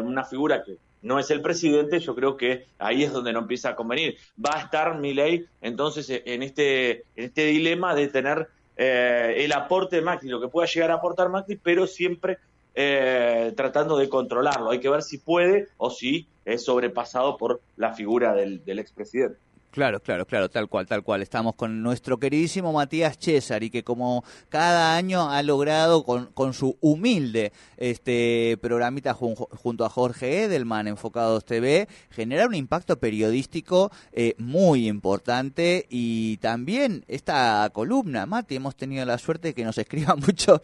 una 0.03 0.25
figura 0.25 0.61
que 0.65 0.75
no 1.01 1.19
es 1.19 1.31
el 1.31 1.41
presidente, 1.41 2.01
yo 2.01 2.13
creo 2.13 2.35
que 2.35 2.65
ahí 2.79 3.03
es 3.03 3.13
donde 3.13 3.31
no 3.31 3.39
empieza 3.39 3.69
a 3.69 3.75
convenir. 3.77 4.17
Va 4.43 4.57
a 4.57 4.61
estar 4.63 4.99
ley, 4.99 5.45
entonces 5.61 6.09
en 6.09 6.43
este, 6.43 7.05
en 7.15 7.25
este 7.25 7.45
dilema 7.45 7.95
de 7.95 8.07
tener 8.09 8.49
eh, 8.77 9.35
el 9.37 9.51
aporte 9.53 10.01
de 10.01 10.29
lo 10.29 10.39
que 10.39 10.47
pueda 10.47 10.67
llegar 10.67 10.91
a 10.91 10.95
aportar 10.95 11.29
Macri, 11.29 11.55
pero 11.55 11.87
siempre 11.87 12.37
eh, 12.75 13.53
tratando 13.55 13.97
de 13.97 14.07
controlarlo. 14.07 14.69
Hay 14.69 14.79
que 14.79 14.89
ver 14.89 15.01
si 15.01 15.17
puede 15.17 15.67
o 15.77 15.89
si 15.89 16.27
es 16.45 16.63
sobrepasado 16.63 17.35
por 17.37 17.59
la 17.75 17.93
figura 17.93 18.33
del, 18.33 18.63
del 18.63 18.79
expresidente. 18.79 19.39
Claro, 19.77 19.99
claro, 19.99 20.25
claro, 20.25 20.49
tal 20.49 20.67
cual, 20.69 20.87
tal 20.87 21.03
cual. 21.03 21.21
Estamos 21.21 21.53
con 21.53 21.83
nuestro 21.83 22.17
queridísimo 22.17 22.73
Matías 22.73 23.15
César 23.19 23.61
y 23.61 23.69
que 23.69 23.83
como 23.83 24.23
cada 24.49 24.95
año 24.95 25.29
ha 25.29 25.43
logrado 25.43 26.03
con, 26.03 26.31
con 26.33 26.55
su 26.55 26.79
humilde 26.81 27.53
este 27.77 28.57
programita 28.59 29.13
junto 29.13 29.85
a 29.85 29.89
Jorge 29.89 30.45
Edelman, 30.45 30.87
Enfocados 30.87 31.45
TV, 31.45 31.87
generar 32.09 32.47
un 32.47 32.55
impacto 32.55 32.97
periodístico 32.97 33.91
eh, 34.13 34.33
muy 34.39 34.87
importante 34.87 35.85
y 35.91 36.37
también 36.37 37.05
esta 37.07 37.69
columna, 37.71 38.25
Mati, 38.25 38.55
hemos 38.55 38.75
tenido 38.75 39.05
la 39.05 39.19
suerte 39.19 39.49
de 39.49 39.53
que 39.53 39.63
nos 39.63 39.77
escriba 39.77 40.15
mucho, 40.27 40.59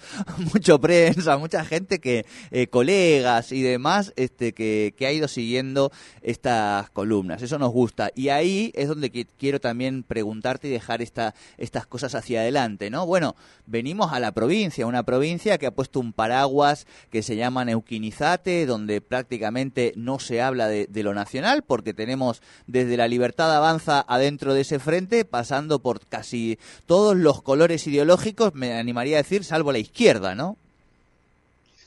mucho 0.55 0.81
prensa, 0.81 1.37
mucha 1.37 1.63
gente 1.63 1.99
que, 1.99 2.25
eh, 2.49 2.65
colegas 2.65 3.51
y 3.51 3.61
demás, 3.61 4.11
este, 4.15 4.53
que, 4.53 4.95
que 4.97 5.05
ha 5.05 5.11
ido 5.11 5.27
siguiendo 5.27 5.91
estas 6.23 6.89
columnas. 6.89 7.43
Eso 7.43 7.59
nos 7.59 7.71
gusta. 7.71 8.09
Y 8.15 8.29
ahí 8.29 8.71
es 8.73 8.87
donde 8.87 9.02
quiero 9.11 9.59
también 9.59 10.03
preguntarte 10.03 10.67
y 10.67 10.71
dejar 10.71 11.01
esta, 11.01 11.33
estas 11.57 11.85
cosas 11.85 12.15
hacia 12.15 12.41
adelante, 12.41 12.89
¿no? 12.89 13.05
Bueno, 13.05 13.35
venimos 13.65 14.13
a 14.13 14.19
la 14.19 14.31
provincia, 14.31 14.85
una 14.85 15.03
provincia 15.03 15.57
que 15.57 15.67
ha 15.67 15.71
puesto 15.71 15.99
un 15.99 16.13
paraguas 16.13 16.87
que 17.09 17.23
se 17.23 17.35
llama 17.35 17.65
Neuquinizate, 17.65 18.65
donde 18.65 19.01
prácticamente 19.01 19.93
no 19.95 20.19
se 20.19 20.41
habla 20.41 20.67
de, 20.67 20.87
lo 21.03 21.13
nacional, 21.13 21.63
porque 21.63 21.93
tenemos 21.93 22.41
desde 22.65 22.95
la 22.95 23.07
libertad 23.07 23.53
avanza 23.55 24.05
adentro 24.07 24.53
de 24.53 24.61
ese 24.61 24.79
frente, 24.79 25.25
pasando 25.25 25.79
por 25.79 26.05
casi 26.05 26.57
todos 26.85 27.17
los 27.17 27.41
colores 27.41 27.85
ideológicos, 27.87 28.53
me 28.53 28.73
animaría 28.73 29.17
a 29.17 29.23
decir, 29.23 29.43
salvo 29.43 29.71
la 29.71 29.79
izquierda, 29.79 30.35
¿no? 30.35 30.57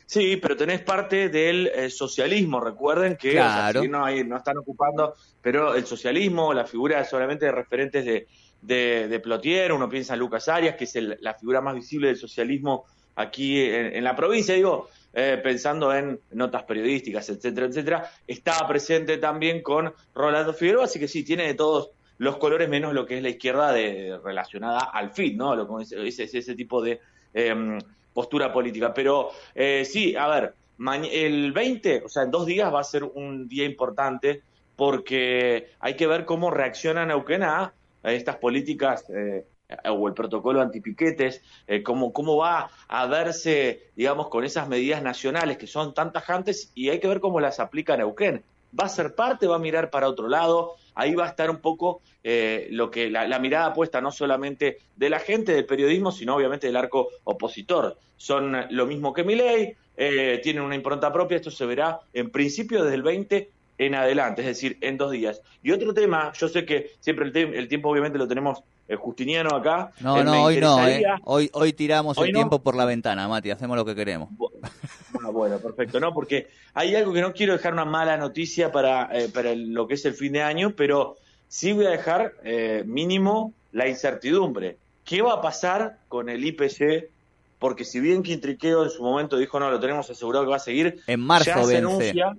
Sí, 0.07 0.37
pero 0.37 0.57
tenés 0.57 0.83
parte 0.83 1.29
del 1.29 1.67
eh, 1.67 1.91
socialismo. 1.91 2.61
Recuerden 2.61 3.17
que 3.17 3.35
no, 3.89 4.05
hay, 4.05 4.23
no 4.23 4.37
están 4.37 4.57
ocupando, 4.57 5.15
pero 5.43 5.75
el 5.75 5.85
socialismo, 5.85 6.55
la 6.55 6.65
figura 6.65 7.05
solamente 7.05 7.47
de 7.47 7.53
referentes 7.53 8.05
de, 8.05 8.29
de, 8.63 9.21
Plotier, 9.21 9.73
uno 9.73 9.89
piensa 9.89 10.15
en 10.15 10.21
Lucas 10.21 10.49
Arias, 10.49 10.77
que 10.77 10.85
es 10.85 10.95
la 10.95 11.35
figura 11.35 11.61
más 11.61 11.75
visible 11.75 12.07
del 12.07 12.17
socialismo 12.17 12.85
aquí 13.17 13.61
en, 13.61 14.05
la 14.05 14.15
provincia, 14.15 14.55
digo, 14.55 14.89
eh, 15.13 15.41
pensando 15.43 15.93
en 15.93 16.21
notas 16.33 16.63
periodísticas, 16.65 17.29
etcétera, 17.29 17.67
etcétera, 17.67 18.11
estaba 18.27 18.69
presente 18.69 19.19
también 19.19 19.63
con 19.63 19.93
Rolando 20.15 20.53
Figueroa, 20.53 20.85
así 20.85 21.01
que 21.01 21.09
sí, 21.09 21.25
tiene 21.25 21.47
de 21.47 21.55
todos 21.55 21.91
los 22.19 22.37
colores 22.37 22.69
menos 22.69 22.95
lo 22.95 23.07
que 23.07 23.17
es 23.17 23.23
la 23.23 23.31
izquierda 23.31 23.73
de, 23.73 24.19
relacionada 24.23 24.91
al 24.93 25.11
FIT, 25.11 25.37
¿no? 25.37 25.57
Lo, 25.57 25.81
ese, 25.81 26.07
ese, 26.07 26.39
ese 26.39 26.55
tipo 26.55 26.83
de 26.83 27.01
em, 27.35 27.79
postura 28.17 28.51
política. 28.51 28.95
Pero 28.95 29.31
eh, 29.55 29.85
sí, 29.85 30.17
a 30.17 30.27
ver, 30.27 30.55
el 31.13 31.53
20, 31.53 32.05
o 32.07 32.09
sea, 32.09 32.23
en 32.23 32.31
dos 32.31 32.47
días 32.47 32.73
va 32.73 32.81
a 32.81 32.85
ser 32.85 33.05
un 33.05 33.47
día 33.47 33.67
importante 33.67 34.43
porque 34.75 35.69
hay 35.81 35.97
que 35.97 36.07
ver 36.07 36.25
cómo 36.25 36.51
reacciona 36.51 37.05
Neuquén 37.05 37.43
a, 37.43 37.75
estas 38.03 38.37
políticas 38.37 39.05
eh, 39.11 39.45
o 39.91 40.09
el 40.09 40.15
protocolo 40.15 40.63
antipiquetes, 40.63 41.43
eh, 41.67 41.83
cómo, 41.83 42.13
cómo 42.13 42.37
va 42.37 42.71
a 42.89 43.07
verse, 43.07 43.91
digamos, 43.97 44.29
con 44.29 44.45
esas 44.45 44.69
medidas 44.69 45.03
nacionales 45.03 45.59
que 45.59 45.67
son 45.67 45.93
tan 45.93 46.13
tajantes 46.13 46.71
y 46.75 46.89
hay 46.89 47.01
que 47.01 47.09
ver 47.09 47.21
cómo 47.21 47.41
las 47.41 47.61
aplica 47.61 47.97
Neuquén. 47.97 48.43
¿Va 48.79 48.85
a 48.85 48.89
ser 48.89 49.15
parte? 49.15 49.47
¿Va 49.47 49.57
a 49.57 49.61
mirar 49.61 49.91
para 49.91 50.09
otro 50.09 50.29
lado? 50.29 50.77
ahí 50.97 51.15
va 51.15 51.27
a 51.27 51.29
estar 51.29 51.49
un 51.51 51.59
poco 51.59 52.01
eh, 52.25 52.67
lo 52.71 52.91
que 52.91 53.09
la, 53.09 53.39
mirada 53.39 53.73
puesta 53.73 54.01
no 54.01 54.11
solamente 54.11 54.79
de 54.97 55.11
la 55.11 55.21
gente 55.21 55.53
del 55.53 55.67
periodismo, 55.67 56.11
sino 56.11 56.35
obviamente 56.35 56.67
del 56.67 56.77
arco 56.77 57.11
opositor. 57.23 57.97
Son 58.17 58.67
lo 58.71 58.87
mismo 58.87 59.13
que 59.13 59.23
Milei, 59.23 59.77
eh, 59.97 60.41
tienen 60.43 60.63
una 60.63 60.75
impronta 60.75 61.13
propia, 61.13 61.37
esto 61.37 61.51
se 61.51 61.67
verá 61.67 62.01
en 62.13 62.31
principio 62.31 62.83
desde 62.83 62.97
el 62.97 63.03
20 63.03 63.51
en 63.79 63.95
adelante, 63.95 64.41
es 64.41 64.49
decir, 64.49 64.79
en 64.81 64.97
dos 64.97 65.13
días. 65.13 65.43
Y 65.63 65.71
otro 65.71 65.93
tema, 65.93 66.33
yo 66.33 66.49
sé 66.49 66.65
que 66.65 66.93
siempre 67.01 67.27
el, 67.27 67.69
tiempo 67.69 67.91
obviamente 67.91 68.17
lo 68.17 68.27
tenemos 68.27 68.63
eh, 68.89 68.97
justiniano 68.97 69.55
acá. 69.55 69.93
No, 70.01 70.25
no, 70.25 70.45
hoy 70.45 70.61
no, 70.61 70.89
eh. 70.89 71.05
hoy, 71.25 71.51
hoy 71.53 71.75
tiramos 71.75 72.17
el 72.17 72.33
tiempo 72.33 72.61
por 72.61 72.75
la 72.75 72.87
ventana, 72.87 73.29
Mati, 73.29 73.51
hacemos 73.51 73.77
lo 73.77 73.85
que 73.85 73.95
queremos. 73.95 74.31
Ah, 75.25 75.31
bueno, 75.31 75.59
perfecto, 75.59 76.01
¿no? 76.01 76.13
Porque 76.13 76.49
hay 76.75 76.95
algo 76.95 77.13
que 77.13 77.21
no 77.21 77.33
quiero 77.33 77.55
dejar 77.55 77.73
una 77.73 77.85
mala 77.85 78.17
noticia 78.17 78.73
para, 78.73 79.09
eh, 79.13 79.29
para 79.29 79.55
lo 79.55 79.87
que 79.87 79.95
es 79.95 80.05
el 80.05 80.15
fin 80.15 80.33
de 80.33 80.43
año, 80.43 80.75
pero 80.77 81.17
sí 81.49 81.73
voy 81.73 81.87
a 81.87 81.91
dejar 81.91 82.35
mínimo 82.85 83.53
la 83.73 83.89
incertidumbre. 83.89 84.77
¿Qué 85.05 85.23
va 85.23 85.35
a 85.35 85.41
pasar 85.41 85.99
con 86.09 86.29
el 86.29 86.45
IPC? 86.45 87.09
Porque 87.59 87.85
si 87.85 88.01
bien 88.01 88.23
Quintriqueo 88.23 88.85
en 88.85 88.91
su 88.91 89.03
momento 89.03 89.37
dijo, 89.37 89.61
no, 89.61 89.71
lo 89.71 89.81
tenemos 89.81 90.11
asegurado 90.11 90.45
que 90.45 90.51
va 90.51 90.57
a 90.57 90.61
seguir, 90.61 91.01
en 91.07 91.21
marzo 91.21 91.51
ya 91.51 91.65
se 91.65 91.77
anuncia 91.77 92.37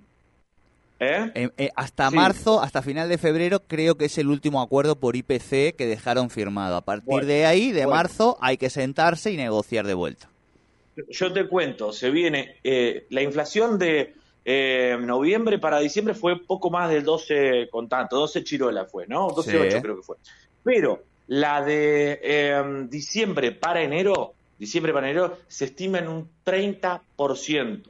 ¿Eh? 0.99 1.51
Eh, 1.57 1.69
hasta 1.75 2.09
marzo, 2.09 2.61
hasta 2.61 2.81
final 2.81 3.07
de 3.07 3.17
febrero, 3.17 3.61
creo 3.67 3.95
que 3.95 4.05
es 4.05 4.17
el 4.17 4.29
último 4.29 4.61
acuerdo 4.61 4.95
por 4.95 5.15
IPC 5.15 5.75
que 5.75 5.85
dejaron 5.85 6.29
firmado. 6.29 6.75
A 6.75 6.81
partir 6.81 7.25
de 7.25 7.45
ahí, 7.45 7.71
de 7.71 7.85
marzo, 7.85 8.37
hay 8.41 8.57
que 8.57 8.69
sentarse 8.69 9.31
y 9.31 9.37
negociar 9.37 9.85
de 9.85 9.93
vuelta. 9.93 10.29
Yo 11.09 11.31
te 11.31 11.47
cuento, 11.47 11.93
se 11.93 12.09
viene 12.09 12.57
eh, 12.63 13.05
la 13.09 13.21
inflación 13.21 13.77
de 13.77 14.13
noviembre 14.99 15.59
para 15.59 15.79
diciembre 15.79 16.13
fue 16.13 16.39
poco 16.39 16.69
más 16.69 16.89
del 16.89 17.03
12 17.03 17.67
con 17.69 17.89
tanto, 17.89 18.15
12 18.17 18.45
chirola 18.45 18.85
fue, 18.85 19.05
¿no? 19.05 19.27
12.8 19.29 19.81
creo 19.81 19.97
que 19.97 20.03
fue. 20.03 20.15
Pero 20.63 21.03
la 21.27 21.61
de 21.61 22.87
diciembre 22.89 23.51
para 23.51 23.81
enero, 23.81 24.33
diciembre 24.57 24.93
para 24.93 25.09
enero, 25.09 25.37
se 25.49 25.65
estima 25.65 25.99
en 25.99 26.07
un 26.07 26.29
30%. 26.45 27.83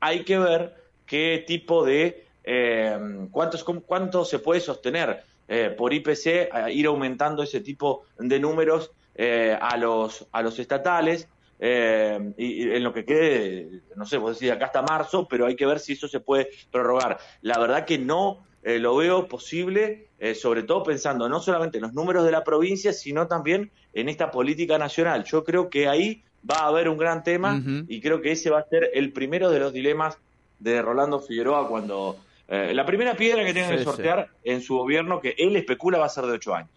Hay 0.00 0.24
que 0.24 0.38
ver 0.38 0.74
qué 1.06 1.44
tipo 1.46 1.84
de 1.84 2.24
eh, 2.44 3.28
¿cuánto 3.30 4.24
se 4.24 4.38
puede 4.38 4.60
sostener 4.60 5.24
eh, 5.48 5.74
por 5.76 5.92
IPC, 5.92 6.70
ir 6.70 6.86
aumentando 6.86 7.42
ese 7.42 7.60
tipo 7.60 8.04
de 8.18 8.38
números 8.40 8.90
eh, 9.14 9.56
a, 9.60 9.76
los, 9.76 10.26
a 10.32 10.42
los 10.42 10.58
estatales. 10.58 11.28
Eh, 11.64 12.32
y, 12.36 12.62
en 12.70 12.82
lo 12.82 12.92
que 12.92 13.04
quede, 13.04 13.82
no 13.94 14.04
sé, 14.04 14.18
vos 14.18 14.38
decís 14.38 14.52
acá 14.52 14.66
hasta 14.66 14.82
marzo, 14.82 15.28
pero 15.28 15.46
hay 15.46 15.54
que 15.54 15.66
ver 15.66 15.78
si 15.78 15.92
eso 15.92 16.08
se 16.08 16.18
puede 16.20 16.48
prorrogar. 16.70 17.18
La 17.40 17.58
verdad 17.58 17.84
que 17.84 17.98
no 17.98 18.44
lo 18.64 18.94
veo 18.94 19.26
posible, 19.26 20.06
sobre 20.36 20.62
todo 20.62 20.84
pensando 20.84 21.28
no 21.28 21.40
solamente 21.40 21.78
en 21.78 21.82
los 21.82 21.94
números 21.94 22.24
de 22.24 22.30
la 22.30 22.44
provincia, 22.44 22.92
sino 22.92 23.26
también 23.26 23.72
en 23.92 24.08
esta 24.08 24.30
política 24.30 24.78
nacional. 24.78 25.24
Yo 25.24 25.42
creo 25.42 25.68
que 25.68 25.88
ahí 25.88 26.22
va 26.48 26.60
a 26.60 26.66
haber 26.68 26.88
un 26.88 26.96
gran 26.96 27.22
tema 27.22 27.60
y 27.88 28.00
creo 28.00 28.20
que 28.20 28.32
ese 28.32 28.50
va 28.50 28.60
a 28.60 28.68
ser 28.68 28.90
el 28.94 29.12
primero 29.12 29.50
de 29.50 29.58
los 29.58 29.72
dilemas 29.72 30.16
de 30.58 30.80
Rolando 30.80 31.18
Figueroa 31.18 31.68
cuando 31.68 32.16
eh, 32.48 32.72
la 32.74 32.84
primera 32.84 33.14
piedra 33.14 33.44
que 33.44 33.52
tiene 33.52 33.76
que 33.76 33.84
sortear 33.84 34.28
en 34.44 34.60
su 34.60 34.76
gobierno, 34.76 35.20
que 35.20 35.34
él 35.38 35.56
especula, 35.56 35.98
va 35.98 36.06
a 36.06 36.10
ser 36.10 36.24
de 36.24 36.32
ocho 36.32 36.54
años. 36.54 36.70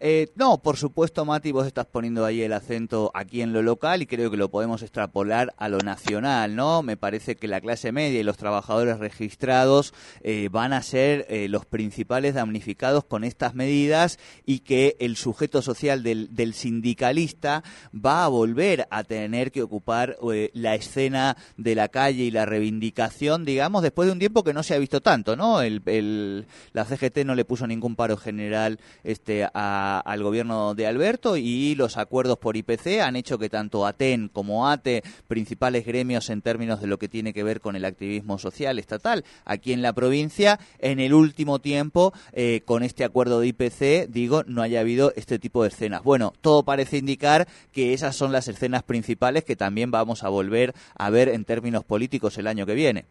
Eh, 0.00 0.28
no, 0.36 0.62
por 0.62 0.76
supuesto, 0.76 1.24
Mati, 1.24 1.50
vos 1.50 1.66
estás 1.66 1.86
poniendo 1.86 2.24
ahí 2.24 2.42
el 2.42 2.52
acento 2.52 3.10
aquí 3.14 3.42
en 3.42 3.52
lo 3.52 3.62
local 3.62 4.00
y 4.00 4.06
creo 4.06 4.30
que 4.30 4.36
lo 4.36 4.48
podemos 4.48 4.82
extrapolar 4.82 5.52
a 5.56 5.68
lo 5.68 5.78
nacional, 5.78 6.54
¿no? 6.54 6.84
Me 6.84 6.96
parece 6.96 7.34
que 7.34 7.48
la 7.48 7.60
clase 7.60 7.90
media 7.90 8.20
y 8.20 8.22
los 8.22 8.36
trabajadores 8.36 9.00
registrados 9.00 9.92
eh, 10.20 10.50
van 10.52 10.72
a 10.72 10.82
ser 10.82 11.26
eh, 11.28 11.48
los 11.48 11.66
principales 11.66 12.34
damnificados 12.34 13.02
con 13.04 13.24
estas 13.24 13.56
medidas 13.56 14.20
y 14.46 14.60
que 14.60 14.96
el 15.00 15.16
sujeto 15.16 15.62
social 15.62 16.04
del, 16.04 16.32
del 16.32 16.54
sindicalista 16.54 17.64
va 17.92 18.24
a 18.24 18.28
volver 18.28 18.86
a 18.90 19.02
tener 19.02 19.50
que 19.50 19.62
ocupar 19.62 20.16
la 20.52 20.74
escena 20.76 21.36
de 21.56 21.74
la 21.74 21.88
calle 21.88 22.22
y 22.22 22.30
la 22.30 22.46
reivindicación, 22.46 23.44
digamos, 23.44 23.82
después 23.82 24.06
de 24.06 24.12
un 24.12 24.18
tiempo 24.20 24.44
que 24.44 24.54
no 24.54 24.62
se 24.62 24.74
ha 24.74 24.78
visto 24.78 25.00
tanto, 25.00 25.34
¿no? 25.34 25.60
El, 25.60 26.46
la 26.72 26.84
CGT 26.84 27.24
no 27.24 27.34
le 27.34 27.44
puso 27.44 27.66
ningún 27.66 27.96
paro 27.96 28.16
general 28.16 28.78
este, 29.02 29.48
a 29.52 29.87
al 29.96 30.22
gobierno 30.22 30.74
de 30.74 30.86
Alberto 30.86 31.36
y 31.36 31.74
los 31.74 31.96
acuerdos 31.96 32.38
por 32.38 32.56
IPC 32.56 33.00
han 33.00 33.16
hecho 33.16 33.38
que 33.38 33.48
tanto 33.48 33.86
ATEN 33.86 34.28
como 34.28 34.68
ATE, 34.68 35.02
principales 35.26 35.86
gremios 35.86 36.28
en 36.30 36.42
términos 36.42 36.80
de 36.80 36.86
lo 36.86 36.98
que 36.98 37.08
tiene 37.08 37.32
que 37.32 37.42
ver 37.42 37.60
con 37.60 37.76
el 37.76 37.84
activismo 37.84 38.38
social 38.38 38.78
estatal, 38.78 39.24
aquí 39.44 39.72
en 39.72 39.82
la 39.82 39.92
provincia, 39.92 40.58
en 40.78 41.00
el 41.00 41.14
último 41.14 41.58
tiempo, 41.58 42.12
eh, 42.32 42.62
con 42.64 42.82
este 42.82 43.04
acuerdo 43.04 43.40
de 43.40 43.48
IPC, 43.48 44.08
digo, 44.08 44.42
no 44.46 44.62
haya 44.62 44.80
habido 44.80 45.12
este 45.16 45.38
tipo 45.38 45.62
de 45.62 45.68
escenas. 45.68 46.02
Bueno, 46.02 46.32
todo 46.40 46.62
parece 46.62 46.98
indicar 46.98 47.48
que 47.72 47.94
esas 47.94 48.16
son 48.16 48.32
las 48.32 48.48
escenas 48.48 48.82
principales 48.82 49.44
que 49.44 49.56
también 49.56 49.90
vamos 49.90 50.24
a 50.24 50.28
volver 50.28 50.74
a 50.96 51.10
ver 51.10 51.28
en 51.28 51.44
términos 51.44 51.84
políticos 51.84 52.38
el 52.38 52.46
año 52.46 52.66
que 52.66 52.74
viene. 52.74 53.04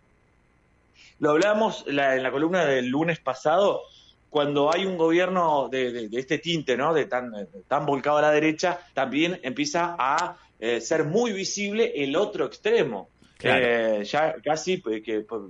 Lo 1.20 1.32
hablamos 1.32 1.84
en 1.88 1.96
la 1.96 2.32
columna 2.32 2.66
del 2.66 2.90
lunes 2.90 3.20
pasado 3.20 3.82
cuando 4.30 4.74
hay 4.74 4.86
un 4.86 4.98
gobierno 4.98 5.70
de, 5.70 6.10
este 6.12 6.38
tinte, 6.40 6.76
¿no? 6.78 6.94
De 6.94 7.06
tan, 7.06 7.32
tan 7.68 7.86
volcado 7.86 8.18
a 8.18 8.22
la 8.22 8.32
derecha, 8.32 8.80
también 8.94 9.40
empieza 9.44 9.96
a 9.98 10.38
eh, 10.60 10.82
ser 10.82 11.04
muy 11.04 11.32
visible 11.32 11.92
el 11.96 12.16
otro 12.16 12.46
extremo. 12.46 13.10
Eh, 13.42 14.04
ya 14.04 14.36
casi 14.44 14.78
pues, 14.78 15.04
que 15.04 15.22
por, 15.22 15.50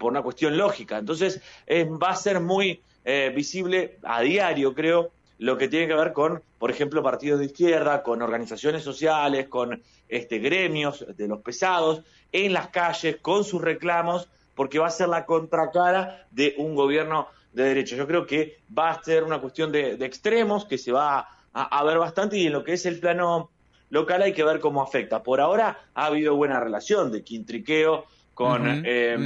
una 0.00 0.22
cuestión 0.22 0.56
lógica. 0.56 0.98
Entonces, 0.98 1.40
va 1.68 2.08
a 2.08 2.16
ser 2.16 2.40
muy 2.40 2.80
eh, 3.04 3.32
visible 3.34 3.98
a 4.02 4.22
diario, 4.22 4.74
creo, 4.74 5.12
lo 5.38 5.58
que 5.58 5.68
tiene 5.68 5.86
que 5.86 5.94
ver 5.94 6.12
con, 6.12 6.42
por 6.58 6.70
ejemplo, 6.70 7.02
partidos 7.02 7.40
de 7.40 7.46
izquierda, 7.46 8.02
con 8.02 8.22
organizaciones 8.22 8.82
sociales, 8.82 9.48
con 9.48 9.82
este, 10.08 10.38
gremios 10.38 11.04
de 11.16 11.28
los 11.28 11.40
pesados, 11.40 12.02
en 12.32 12.52
las 12.52 12.68
calles, 12.68 13.16
con 13.20 13.44
sus 13.44 13.60
reclamos, 13.60 14.28
porque 14.54 14.78
va 14.78 14.86
a 14.86 14.90
ser 14.90 15.08
la 15.08 15.26
contracara 15.26 16.26
de 16.30 16.54
un 16.58 16.74
gobierno 16.74 17.28
de 17.54 17.64
derecha. 17.64 17.96
Yo 17.96 18.06
creo 18.06 18.26
que 18.26 18.58
va 18.76 18.90
a 18.90 19.02
ser 19.02 19.24
una 19.24 19.40
cuestión 19.40 19.72
de, 19.72 19.92
extremos 20.00 20.64
que 20.66 20.76
se 20.76 20.92
va 20.92 21.28
a, 21.52 21.84
ver 21.84 21.98
bastante 21.98 22.36
y 22.36 22.46
en 22.46 22.52
lo 22.52 22.64
que 22.64 22.72
es 22.72 22.84
el 22.84 22.98
plano 22.98 23.50
local 23.90 24.22
hay 24.22 24.32
que 24.32 24.44
ver 24.44 24.60
cómo 24.60 24.82
afecta. 24.82 25.22
Por 25.22 25.40
ahora 25.40 25.78
ha 25.94 26.06
habido 26.06 26.34
buena 26.34 26.58
relación 26.58 27.12
de 27.12 27.22
Quintriqueo 27.22 28.06
con 28.34 28.82
eh, 28.84 29.16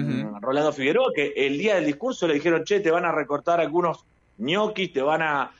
Rolando 0.40 0.72
Figueroa, 0.72 1.12
que 1.14 1.32
el 1.34 1.56
día 1.56 1.76
del 1.76 1.86
discurso 1.86 2.28
le 2.28 2.34
dijeron, 2.34 2.64
che, 2.64 2.80
te 2.80 2.90
van 2.90 3.06
a 3.06 3.12
recortar 3.12 3.60
algunos 3.60 4.04
ñoquis, 4.36 4.92
te 4.92 5.00
van 5.00 5.22
a, 5.22 5.50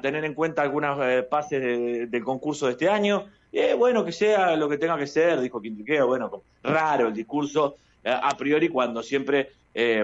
tener 0.00 0.24
en 0.24 0.34
cuenta 0.34 0.62
algunas 0.62 0.98
eh, 1.02 1.22
pases 1.24 2.10
del 2.10 2.24
concurso 2.24 2.66
de 2.66 2.72
este 2.72 2.88
año. 2.88 3.26
Y 3.52 3.74
bueno, 3.74 4.04
que 4.04 4.12
sea 4.12 4.56
lo 4.56 4.68
que 4.68 4.78
tenga 4.78 4.96
que 4.96 5.06
ser, 5.06 5.40
dijo 5.40 5.60
Quintriqueo. 5.60 6.06
Bueno, 6.06 6.30
raro 6.62 7.08
el 7.08 7.14
discurso 7.14 7.76
eh, 8.02 8.10
a 8.10 8.34
priori 8.36 8.68
cuando 8.70 9.02
siempre 9.02 9.50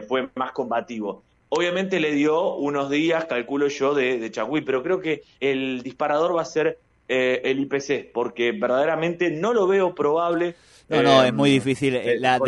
fue 0.06 0.28
más 0.36 0.52
combativo. 0.52 1.22
Obviamente 1.56 2.00
le 2.00 2.10
dio 2.10 2.56
unos 2.56 2.90
días, 2.90 3.26
calculo 3.26 3.68
yo, 3.68 3.94
de, 3.94 4.18
de 4.18 4.30
Chagüí, 4.32 4.62
pero 4.62 4.82
creo 4.82 4.98
que 4.98 5.22
el 5.38 5.84
disparador 5.84 6.36
va 6.36 6.42
a 6.42 6.46
ser 6.46 6.78
eh, 7.08 7.42
el 7.44 7.60
IPC, 7.60 8.10
porque 8.12 8.50
verdaderamente 8.50 9.30
no 9.30 9.52
lo 9.52 9.68
veo 9.68 9.94
probable 9.94 10.56
no, 10.88 11.02
no, 11.02 11.24
es 11.24 11.32
muy 11.32 11.50
em, 11.50 11.54
difícil. 11.56 11.94
Eh, 11.94 12.18
la 12.18 12.38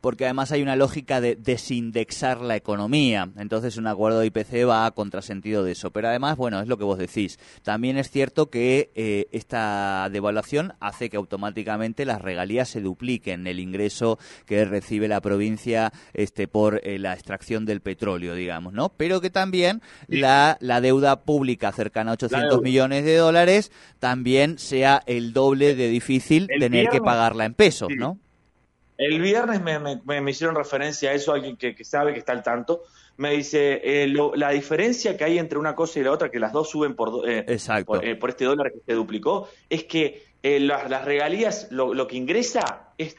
porque 0.00 0.24
además 0.24 0.50
hay 0.52 0.62
una 0.62 0.76
lógica 0.76 1.20
de 1.20 1.36
desindexar 1.36 2.40
la 2.40 2.56
economía. 2.56 3.30
Entonces 3.36 3.76
un 3.76 3.86
acuerdo 3.86 4.20
de 4.20 4.26
IPC 4.26 4.66
va 4.66 4.86
a 4.86 4.90
contrasentido 4.92 5.62
de 5.62 5.72
eso. 5.72 5.90
Pero 5.90 6.08
además, 6.08 6.36
bueno, 6.36 6.60
es 6.60 6.68
lo 6.68 6.78
que 6.78 6.84
vos 6.84 6.98
decís. 6.98 7.38
También 7.62 7.98
es 7.98 8.10
cierto 8.10 8.50
que 8.50 8.90
eh, 8.94 9.26
esta 9.32 10.08
devaluación 10.10 10.72
hace 10.80 11.10
que 11.10 11.16
automáticamente 11.16 12.04
las 12.04 12.22
regalías 12.22 12.68
se 12.68 12.80
dupliquen, 12.80 13.46
el 13.46 13.60
ingreso 13.60 14.18
que 14.46 14.64
recibe 14.64 15.08
la 15.08 15.20
provincia 15.20 15.92
este, 16.14 16.48
por 16.48 16.80
eh, 16.84 16.98
la 16.98 17.12
extracción 17.12 17.66
del 17.66 17.80
petróleo, 17.80 18.34
digamos, 18.34 18.72
¿no? 18.72 18.90
Pero 18.96 19.20
que 19.20 19.30
también 19.30 19.82
la, 20.08 20.56
la 20.60 20.80
deuda 20.80 21.22
pública 21.22 21.72
cercana 21.72 22.12
a 22.12 22.14
800 22.14 22.62
millones 22.62 23.04
de 23.04 23.16
dólares 23.16 23.70
también 23.98 24.58
sea 24.58 25.02
el 25.06 25.32
doble 25.32 25.74
de 25.74 25.88
difícil 25.88 26.48
tener 26.58 26.88
que 26.88 27.00
pagarla 27.00 27.44
en 27.44 27.49
pesos, 27.52 27.88
¿no? 27.96 28.18
El 29.00 29.18
viernes 29.18 29.62
me, 29.62 30.30
hicieron 30.30 30.54
referencia 30.54 31.08
a 31.08 31.14
eso, 31.14 31.32
alguien 31.32 31.56
que, 31.56 31.74
sabe 31.84 32.12
que 32.12 32.18
está 32.18 32.32
al 32.32 32.42
tanto. 32.42 32.82
Me 33.16 33.30
dice, 33.30 33.80
eh, 33.82 34.14
la 34.34 34.50
diferencia 34.50 35.16
que 35.16 35.24
hay 35.24 35.38
entre 35.38 35.58
una 35.58 35.74
cosa 35.74 36.00
y 36.00 36.02
la 36.02 36.12
otra, 36.12 36.30
que 36.30 36.38
las 36.38 36.52
dos 36.52 36.68
suben 36.68 36.94
por, 36.94 37.26
eh, 37.26 37.46
eh, 37.48 38.14
por, 38.16 38.28
este 38.28 38.44
dólar 38.44 38.70
que 38.70 38.80
se 38.84 38.92
duplicó, 38.92 39.48
es 39.70 39.84
que 39.84 40.24
las, 40.42 41.02
regalías, 41.06 41.68
lo, 41.70 42.06
que 42.06 42.16
ingresa 42.18 42.90
es 42.98 43.16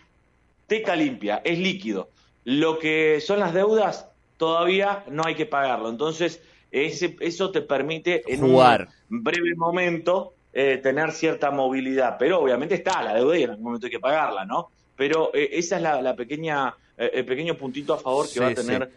teca 0.67 0.95
limpia, 0.95 1.41
es 1.43 1.57
líquido. 1.57 2.09
Lo 2.45 2.77
que 2.77 3.19
son 3.19 3.39
las 3.39 3.51
deudas, 3.51 4.07
todavía 4.37 5.03
no 5.09 5.23
hay 5.25 5.33
que 5.33 5.47
pagarlo. 5.47 5.89
Entonces, 5.89 6.43
ese, 6.69 7.15
eso 7.21 7.49
te 7.49 7.61
permite 7.61 8.21
en 8.31 8.43
un 8.43 8.87
breve 9.09 9.55
momento 9.55 10.35
tener 10.51 11.11
cierta 11.11 11.49
movilidad. 11.51 12.17
Pero 12.19 12.39
obviamente 12.41 12.75
está 12.75 13.01
la 13.01 13.13
deuda 13.13 13.37
y 13.37 13.43
en 13.43 13.51
algún 13.51 13.65
momento 13.65 13.87
hay 13.87 13.91
que 13.91 13.99
pagarla, 13.99 14.45
¿no? 14.45 14.69
pero 15.01 15.31
eh, 15.33 15.49
esa 15.53 15.77
es 15.77 15.81
la, 15.81 16.15
pequeña, 16.15 16.75
eh, 16.95 17.09
el 17.15 17.25
pequeño 17.25 17.57
puntito 17.57 17.95
a 17.95 17.97
favor 17.97 18.31
que 18.31 18.39
va 18.39 18.49
a 18.49 18.53
tener 18.53 18.87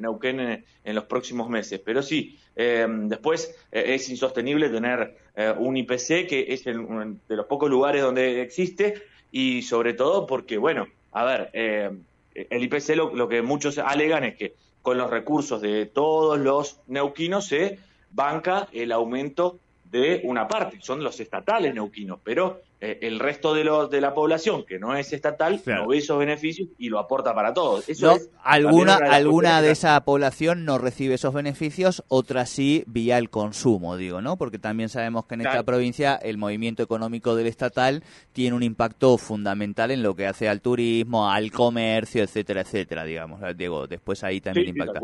Neuquén 0.00 0.64
en, 0.82 0.94
los 0.94 1.04
próximos 1.04 1.50
meses. 1.50 1.82
Pero 1.84 2.02
sí, 2.02 2.38
eh, 2.56 2.86
después 2.88 3.54
es 3.70 4.08
insostenible 4.08 4.70
tener 4.70 5.18
un 5.58 5.76
IPC 5.76 6.26
que 6.26 6.46
es 6.48 6.66
el, 6.66 7.18
de 7.28 7.36
los 7.36 7.44
pocos 7.44 7.68
lugares 7.68 8.00
donde 8.00 8.40
existe 8.40 9.02
y 9.32 9.60
sobre 9.60 9.92
todo 9.92 10.26
porque, 10.26 10.56
bueno, 10.56 10.86
a 11.12 11.24
ver, 11.24 11.50
el 11.52 12.62
IPC 12.62 12.96
lo, 12.96 13.14
lo 13.14 13.28
que 13.28 13.42
muchos 13.42 13.76
alegan 13.76 14.24
es 14.24 14.36
que 14.36 14.54
con 14.80 14.96
los 14.96 15.10
recursos 15.10 15.60
de 15.60 15.84
todos 15.84 16.38
los 16.38 16.80
neuquinos 16.86 17.48
se 17.48 17.78
banca 18.12 18.68
el 18.72 18.92
aumento 18.92 19.58
de 20.00 20.22
una 20.24 20.48
parte, 20.48 20.78
son 20.80 21.04
los 21.04 21.20
estatales 21.20 21.72
neuquinos, 21.72 22.18
pero 22.24 22.62
eh, 22.84 22.98
el 23.00 23.18
resto 23.18 23.54
de, 23.54 23.64
los, 23.64 23.88
de 23.88 24.02
la 24.02 24.12
población 24.12 24.66
que 24.66 24.78
no 24.78 24.94
es 24.94 25.10
estatal 25.14 25.62
no 25.64 25.88
ve 25.88 25.96
esos 25.96 26.18
beneficios 26.18 26.68
y 26.76 26.90
lo 26.90 26.98
aporta 26.98 27.34
para 27.34 27.54
todos. 27.54 27.88
Eso 27.88 28.18
alguna 28.42 28.96
alguna 28.96 29.62
de 29.62 29.70
esa 29.70 29.98
población 30.04 30.66
no 30.66 30.76
recibe 30.76 31.14
esos 31.14 31.32
beneficios, 31.32 32.04
otra 32.08 32.44
sí 32.44 32.84
vía 32.86 33.16
el 33.16 33.30
consumo, 33.30 33.96
digo, 33.96 34.20
¿no? 34.20 34.36
Porque 34.36 34.58
también 34.58 34.90
sabemos 34.90 35.24
que 35.24 35.36
en 35.36 35.40
esta 35.46 35.62
provincia 35.62 36.16
el 36.16 36.36
movimiento 36.36 36.82
económico 36.82 37.34
del 37.34 37.46
estatal 37.46 38.02
tiene 38.34 38.54
un 38.54 38.62
impacto 38.62 39.16
fundamental 39.16 39.90
en 39.90 40.02
lo 40.02 40.14
que 40.14 40.26
hace 40.26 40.50
al 40.50 40.60
turismo, 40.60 41.30
al 41.30 41.50
comercio, 41.52 42.22
etcétera, 42.22 42.60
etcétera, 42.60 43.04
digamos. 43.04 43.40
Diego, 43.56 43.86
después 43.86 44.22
ahí 44.24 44.42
también 44.42 44.68
impacta. 44.68 45.00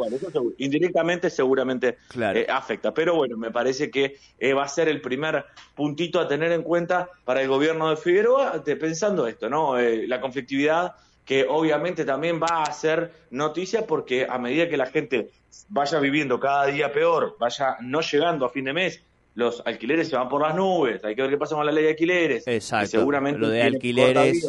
indirectamente 0.59 1.31
seguramente 1.31 1.97
eh, 2.35 2.47
afecta, 2.47 2.93
pero 2.93 3.14
bueno, 3.14 3.38
me 3.38 3.51
parece 3.51 3.90
que 3.90 4.16
eh, 4.38 4.53
va 4.53 4.64
a 4.64 4.69
ser 4.69 4.88
el 4.88 5.01
primer 5.01 5.47
puntito 5.75 6.21
a 6.21 6.29
tener 6.29 6.53
en 6.53 6.62
cuenta 6.62 7.09
para 7.25 7.40
el 7.40 7.49
gobierno 7.49 7.70
de 7.79 7.97
Figueroa 7.97 8.63
pensando 8.65 9.27
esto, 9.27 9.49
¿no? 9.49 9.79
Eh, 9.79 10.07
la 10.07 10.21
conflictividad 10.21 10.95
que 11.25 11.47
obviamente 11.49 12.05
también 12.05 12.41
va 12.41 12.65
a 12.65 12.73
ser 12.73 13.13
noticia 13.31 13.87
porque 13.87 14.27
a 14.29 14.39
medida 14.39 14.69
que 14.69 14.77
la 14.77 14.87
gente 14.87 15.31
vaya 15.69 16.01
viviendo 16.01 16.41
cada 16.41 16.67
día 16.67 16.93
peor, 16.93 17.37
vaya 17.39 17.77
no 17.81 18.01
llegando 18.01 18.47
a 18.47 18.51
fin 18.51 18.65
de 18.65 18.73
mes, 18.73 19.03
los 19.35 19.63
alquileres 19.65 20.09
se 20.09 20.17
van 20.17 20.29
por 20.29 20.43
las 20.43 20.55
nubes, 20.55 21.05
hay 21.05 21.15
que 21.15 21.23
ver 21.23 21.31
qué 21.31 21.37
pasa 21.37 21.55
con 21.55 21.65
la 21.65 21.73
ley 21.73 21.85
de 21.85 21.91
alquileres. 21.91 22.47
Exacto. 22.47 22.99
seguramente 22.99 23.39
lo 23.39 23.49
de 23.49 23.63
alquileres. 23.63 24.45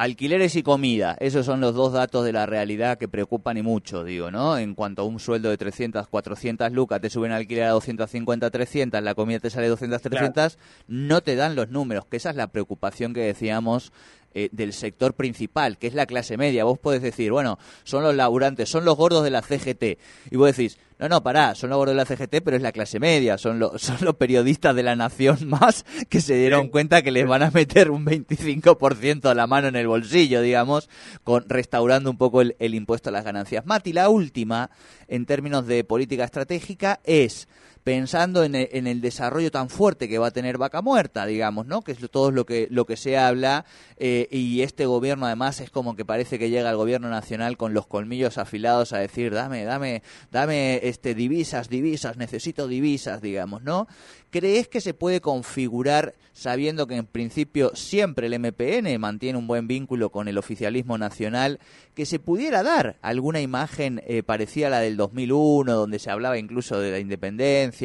Alquileres 0.00 0.54
y 0.54 0.62
comida, 0.62 1.16
esos 1.18 1.44
son 1.44 1.60
los 1.60 1.74
dos 1.74 1.92
datos 1.92 2.24
de 2.24 2.32
la 2.32 2.46
realidad 2.46 2.98
que 2.98 3.08
preocupan 3.08 3.56
y 3.56 3.62
mucho, 3.62 4.04
digo, 4.04 4.30
¿no? 4.30 4.56
En 4.56 4.76
cuanto 4.76 5.02
a 5.02 5.04
un 5.04 5.18
sueldo 5.18 5.50
de 5.50 5.58
300, 5.58 6.06
400 6.06 6.70
lucas, 6.70 7.00
te 7.00 7.10
suben 7.10 7.32
alquiler 7.32 7.64
a 7.64 7.70
250, 7.70 8.48
300, 8.48 9.02
la 9.02 9.16
comida 9.16 9.40
te 9.40 9.50
sale 9.50 9.66
200, 9.66 10.00
300, 10.00 10.58
no 10.86 11.20
te 11.20 11.34
dan 11.34 11.56
los 11.56 11.70
números, 11.70 12.04
que 12.04 12.18
esa 12.18 12.30
es 12.30 12.36
la 12.36 12.46
preocupación 12.46 13.12
que 13.12 13.22
decíamos 13.22 13.92
eh, 14.34 14.48
del 14.52 14.72
sector 14.72 15.14
principal, 15.14 15.78
que 15.78 15.86
es 15.86 15.94
la 15.94 16.06
clase 16.06 16.36
media. 16.36 16.64
Vos 16.64 16.78
podés 16.78 17.02
decir, 17.02 17.32
bueno, 17.32 17.58
son 17.84 18.02
los 18.02 18.14
laburantes, 18.14 18.68
son 18.68 18.84
los 18.84 18.96
gordos 18.96 19.24
de 19.24 19.30
la 19.30 19.42
CGT. 19.42 19.98
Y 20.30 20.36
vos 20.36 20.54
decís, 20.54 20.78
no, 20.98 21.08
no, 21.08 21.22
pará, 21.22 21.54
son 21.54 21.70
los 21.70 21.78
gordos 21.78 21.94
de 21.94 21.96
la 21.96 22.04
CGT, 22.04 22.42
pero 22.44 22.56
es 22.56 22.62
la 22.62 22.72
clase 22.72 22.98
media, 22.98 23.38
son, 23.38 23.58
los 23.58 23.80
son 23.82 23.96
los 24.00 24.16
periodistas 24.16 24.74
de 24.74 24.82
la 24.82 24.96
nación 24.96 25.38
más 25.46 25.86
que 26.08 26.20
se 26.20 26.34
dieron 26.34 26.68
cuenta 26.68 27.02
que 27.02 27.10
les 27.10 27.26
van 27.26 27.42
a 27.42 27.50
meter 27.50 27.90
un 27.90 28.04
25% 28.04 29.26
a 29.26 29.34
la 29.34 29.46
mano 29.46 29.68
en 29.68 29.76
el 29.76 29.86
bolsillo, 29.86 30.42
digamos, 30.42 30.90
con 31.24 31.48
restaurando 31.48 32.10
un 32.10 32.18
poco 32.18 32.40
el, 32.40 32.56
el 32.58 32.74
impuesto 32.74 33.10
a 33.10 33.12
las 33.12 33.24
ganancias. 33.24 33.64
Mati, 33.64 33.92
la 33.92 34.08
última, 34.08 34.70
en 35.06 35.24
términos 35.24 35.66
de 35.66 35.84
política 35.84 36.24
estratégica, 36.24 37.00
es 37.04 37.48
pensando 37.88 38.44
en 38.44 38.54
el, 38.54 39.00
desarrollo 39.00 39.50
tan 39.50 39.70
fuerte 39.70 40.10
que 40.10 40.18
va 40.18 40.26
a 40.26 40.30
tener 40.30 40.58
Vaca 40.58 40.82
Muerta, 40.82 41.24
digamos, 41.24 41.64
¿no? 41.64 41.80
Que 41.80 41.92
es 41.92 41.98
todo 42.10 42.30
lo 42.30 42.44
que, 42.44 42.68
lo 42.70 42.84
que 42.84 42.98
se 42.98 43.16
habla 43.16 43.64
eh, 43.96 44.28
y 44.30 44.60
este 44.60 44.84
gobierno 44.84 45.24
además 45.24 45.62
es 45.62 45.70
como 45.70 45.96
que 45.96 46.04
parece 46.04 46.38
que 46.38 46.50
llega 46.50 46.68
al 46.68 46.76
gobierno 46.76 47.08
nacional 47.08 47.56
con 47.56 47.72
los 47.72 47.86
colmillos 47.86 48.36
afilados 48.36 48.92
a 48.92 48.98
decir, 48.98 49.32
dame, 49.32 49.64
dame, 49.64 50.02
dame 50.30 50.86
este 50.86 51.14
divisas, 51.14 51.70
divisas, 51.70 52.18
necesito 52.18 52.68
divisas, 52.68 53.22
digamos, 53.22 53.62
¿no? 53.62 53.88
¿Crees 54.28 54.68
que 54.68 54.82
se 54.82 54.92
puede 54.92 55.22
configurar 55.22 56.14
sabiendo 56.38 56.86
que 56.86 56.94
en 56.94 57.06
principio 57.06 57.74
siempre 57.74 58.28
el 58.28 58.38
MPN 58.38 59.00
mantiene 59.00 59.36
un 59.36 59.48
buen 59.48 59.66
vínculo 59.66 60.10
con 60.10 60.28
el 60.28 60.38
oficialismo 60.38 60.96
nacional, 60.96 61.58
que 61.96 62.06
se 62.06 62.20
pudiera 62.20 62.62
dar 62.62 62.96
alguna 63.02 63.40
imagen 63.40 64.00
eh, 64.06 64.22
parecida 64.22 64.68
a 64.68 64.70
la 64.70 64.80
del 64.80 64.96
2001, 64.96 65.72
donde 65.72 65.98
se 65.98 66.12
hablaba 66.12 66.38
incluso 66.38 66.78
de 66.78 66.92
la 66.92 67.00
independencia, 67.00 67.77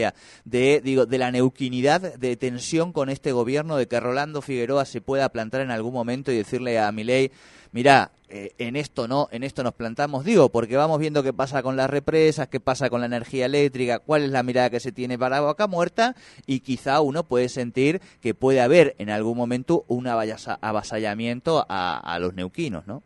de, 0.45 0.82
digo, 0.84 1.06
de 1.06 1.17
la 1.17 1.32
neuquinidad, 1.32 2.15
de 2.15 2.38
tensión 2.38 2.93
con 2.93 3.10
este 3.10 3.32
gobierno, 3.32 3.77
de 3.77 3.88
que 3.88 3.99
Rolando 3.99 4.41
Figueroa 4.41 4.86
se 4.86 5.01
pueda 5.01 5.29
plantar 5.29 5.62
en 5.62 5.71
algún 5.71 5.93
momento 5.93 6.32
y 6.32 6.38
decirle 6.38 6.79
a 6.79 6.91
Milei, 6.91 7.32
mira, 7.71 8.12
eh, 8.36 8.51
en 8.58 8.75
esto 8.75 9.08
no, 9.08 9.27
en 9.32 9.43
esto 9.43 9.62
nos 9.62 9.75
plantamos, 9.75 10.25
digo, 10.25 10.49
porque 10.49 10.75
vamos 10.75 10.97
viendo 10.97 11.21
qué 11.21 11.34
pasa 11.34 11.62
con 11.62 11.75
las 11.75 11.88
represas, 11.88 12.47
qué 12.47 12.60
pasa 12.60 12.89
con 12.89 13.01
la 13.01 13.06
energía 13.06 13.45
eléctrica, 13.45 13.99
cuál 13.99 14.23
es 14.23 14.32
la 14.32 14.41
mirada 14.41 14.71
que 14.71 14.79
se 14.79 14.91
tiene 14.91 15.19
para 15.19 15.39
Vaca 15.39 15.67
Muerta 15.67 16.15
y 16.47 16.62
quizá 16.62 17.01
uno 17.01 17.23
puede 17.25 17.47
sentir 17.47 18.01
que 18.21 18.34
puede 18.34 18.62
haber 18.62 18.95
en 18.97 19.12
algún 19.12 19.38
momento 19.38 19.86
un 19.88 20.08
avasallamiento 20.08 21.63
a, 21.69 22.17
los 22.19 22.34
neuquinos, 22.34 22.88
¿no? 22.88 23.03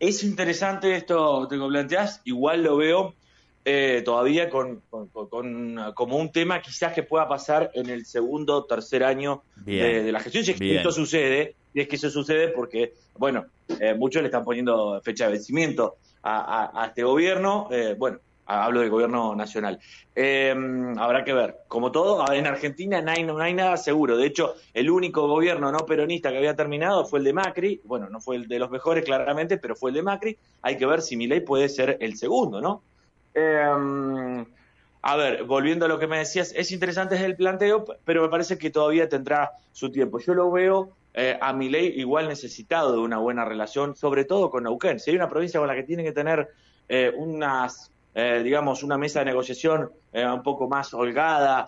Es 0.00 0.24
interesante 0.24 0.96
esto 0.96 1.46
que 1.48 1.58
planteás, 1.58 2.22
igual 2.24 2.62
lo 2.62 2.78
veo 2.78 3.14
eh, 3.64 4.02
todavía 4.04 4.50
con, 4.50 4.82
como 5.94 6.16
un 6.16 6.32
tema 6.32 6.60
quizás 6.60 6.92
que 6.92 7.02
pueda 7.02 7.28
pasar 7.28 7.70
en 7.74 7.90
el 7.90 8.06
segundo 8.06 8.56
o 8.56 8.64
tercer 8.64 9.04
año 9.04 9.42
de, 9.64 10.10
la 10.10 10.20
gestión, 10.20 10.44
si 10.44 10.74
esto 10.74 10.90
sucede, 10.90 11.54
y 11.72 11.80
es 11.80 11.88
que 11.88 11.96
eso 11.96 12.10
sucede 12.10 12.48
porque, 12.48 12.94
bueno, 13.16 13.46
eh, 13.80 13.94
muchos 13.94 14.22
le 14.22 14.28
están 14.28 14.44
poniendo 14.44 15.00
fecha 15.02 15.26
de 15.26 15.32
vencimiento 15.32 15.96
a, 16.24 16.86
este 16.88 17.02
gobierno, 17.02 17.68
eh, 17.70 17.94
bueno, 17.98 18.18
hablo 18.46 18.80
del 18.80 18.90
gobierno 18.90 19.34
nacional. 19.34 19.78
Eh, 20.14 20.54
habrá 20.98 21.24
que 21.24 21.32
ver. 21.32 21.56
Como 21.68 21.90
todo, 21.90 22.30
en 22.32 22.46
Argentina 22.46 23.00
no 23.00 23.10
hay, 23.10 23.24
no 23.24 23.38
hay 23.38 23.54
nada 23.54 23.76
seguro. 23.76 24.16
De 24.16 24.26
hecho, 24.26 24.54
el 24.74 24.90
único 24.90 25.26
gobierno 25.26 25.72
no 25.72 25.86
peronista 25.86 26.30
que 26.30 26.38
había 26.38 26.54
terminado 26.54 27.04
fue 27.04 27.20
el 27.20 27.24
de 27.24 27.32
Macri. 27.32 27.80
Bueno, 27.84 28.08
no 28.10 28.20
fue 28.20 28.36
el 28.36 28.48
de 28.48 28.58
los 28.58 28.70
mejores, 28.70 29.04
claramente, 29.04 29.56
pero 29.56 29.74
fue 29.74 29.90
el 29.90 29.96
de 29.96 30.02
Macri. 30.02 30.36
Hay 30.62 30.76
que 30.76 30.86
ver 30.86 31.02
si 31.02 31.16
Milei 31.16 31.40
puede 31.40 31.68
ser 31.68 31.96
el 32.00 32.16
segundo, 32.16 32.60
¿no? 32.60 32.82
Eh, 33.34 34.44
a 35.04 35.16
ver, 35.16 35.42
volviendo 35.44 35.86
a 35.86 35.88
lo 35.88 35.98
que 35.98 36.06
me 36.06 36.18
decías, 36.18 36.52
es 36.56 36.70
interesante 36.70 37.22
el 37.24 37.34
planteo, 37.34 37.84
pero 38.04 38.22
me 38.22 38.28
parece 38.28 38.56
que 38.56 38.70
todavía 38.70 39.08
tendrá 39.08 39.50
su 39.72 39.90
tiempo. 39.90 40.20
Yo 40.20 40.32
lo 40.32 40.50
veo 40.52 40.92
eh, 41.12 41.36
a 41.40 41.52
mi 41.52 41.68
ley 41.68 41.92
igual 41.96 42.28
necesitado 42.28 42.92
de 42.92 42.98
una 42.98 43.18
buena 43.18 43.44
relación, 43.44 43.96
sobre 43.96 44.24
todo 44.24 44.48
con 44.48 44.62
Neuquén. 44.62 45.00
Si 45.00 45.10
hay 45.10 45.16
una 45.16 45.28
provincia 45.28 45.58
con 45.58 45.66
la 45.66 45.74
que 45.74 45.82
tiene 45.82 46.04
que 46.04 46.12
tener 46.12 46.48
eh, 46.88 47.12
unas, 47.16 47.90
eh, 48.14 48.42
digamos, 48.44 48.84
una 48.84 48.96
mesa 48.96 49.18
de 49.18 49.24
negociación 49.24 49.90
un 50.12 50.42
poco 50.42 50.68
más 50.68 50.94
holgada, 50.94 51.66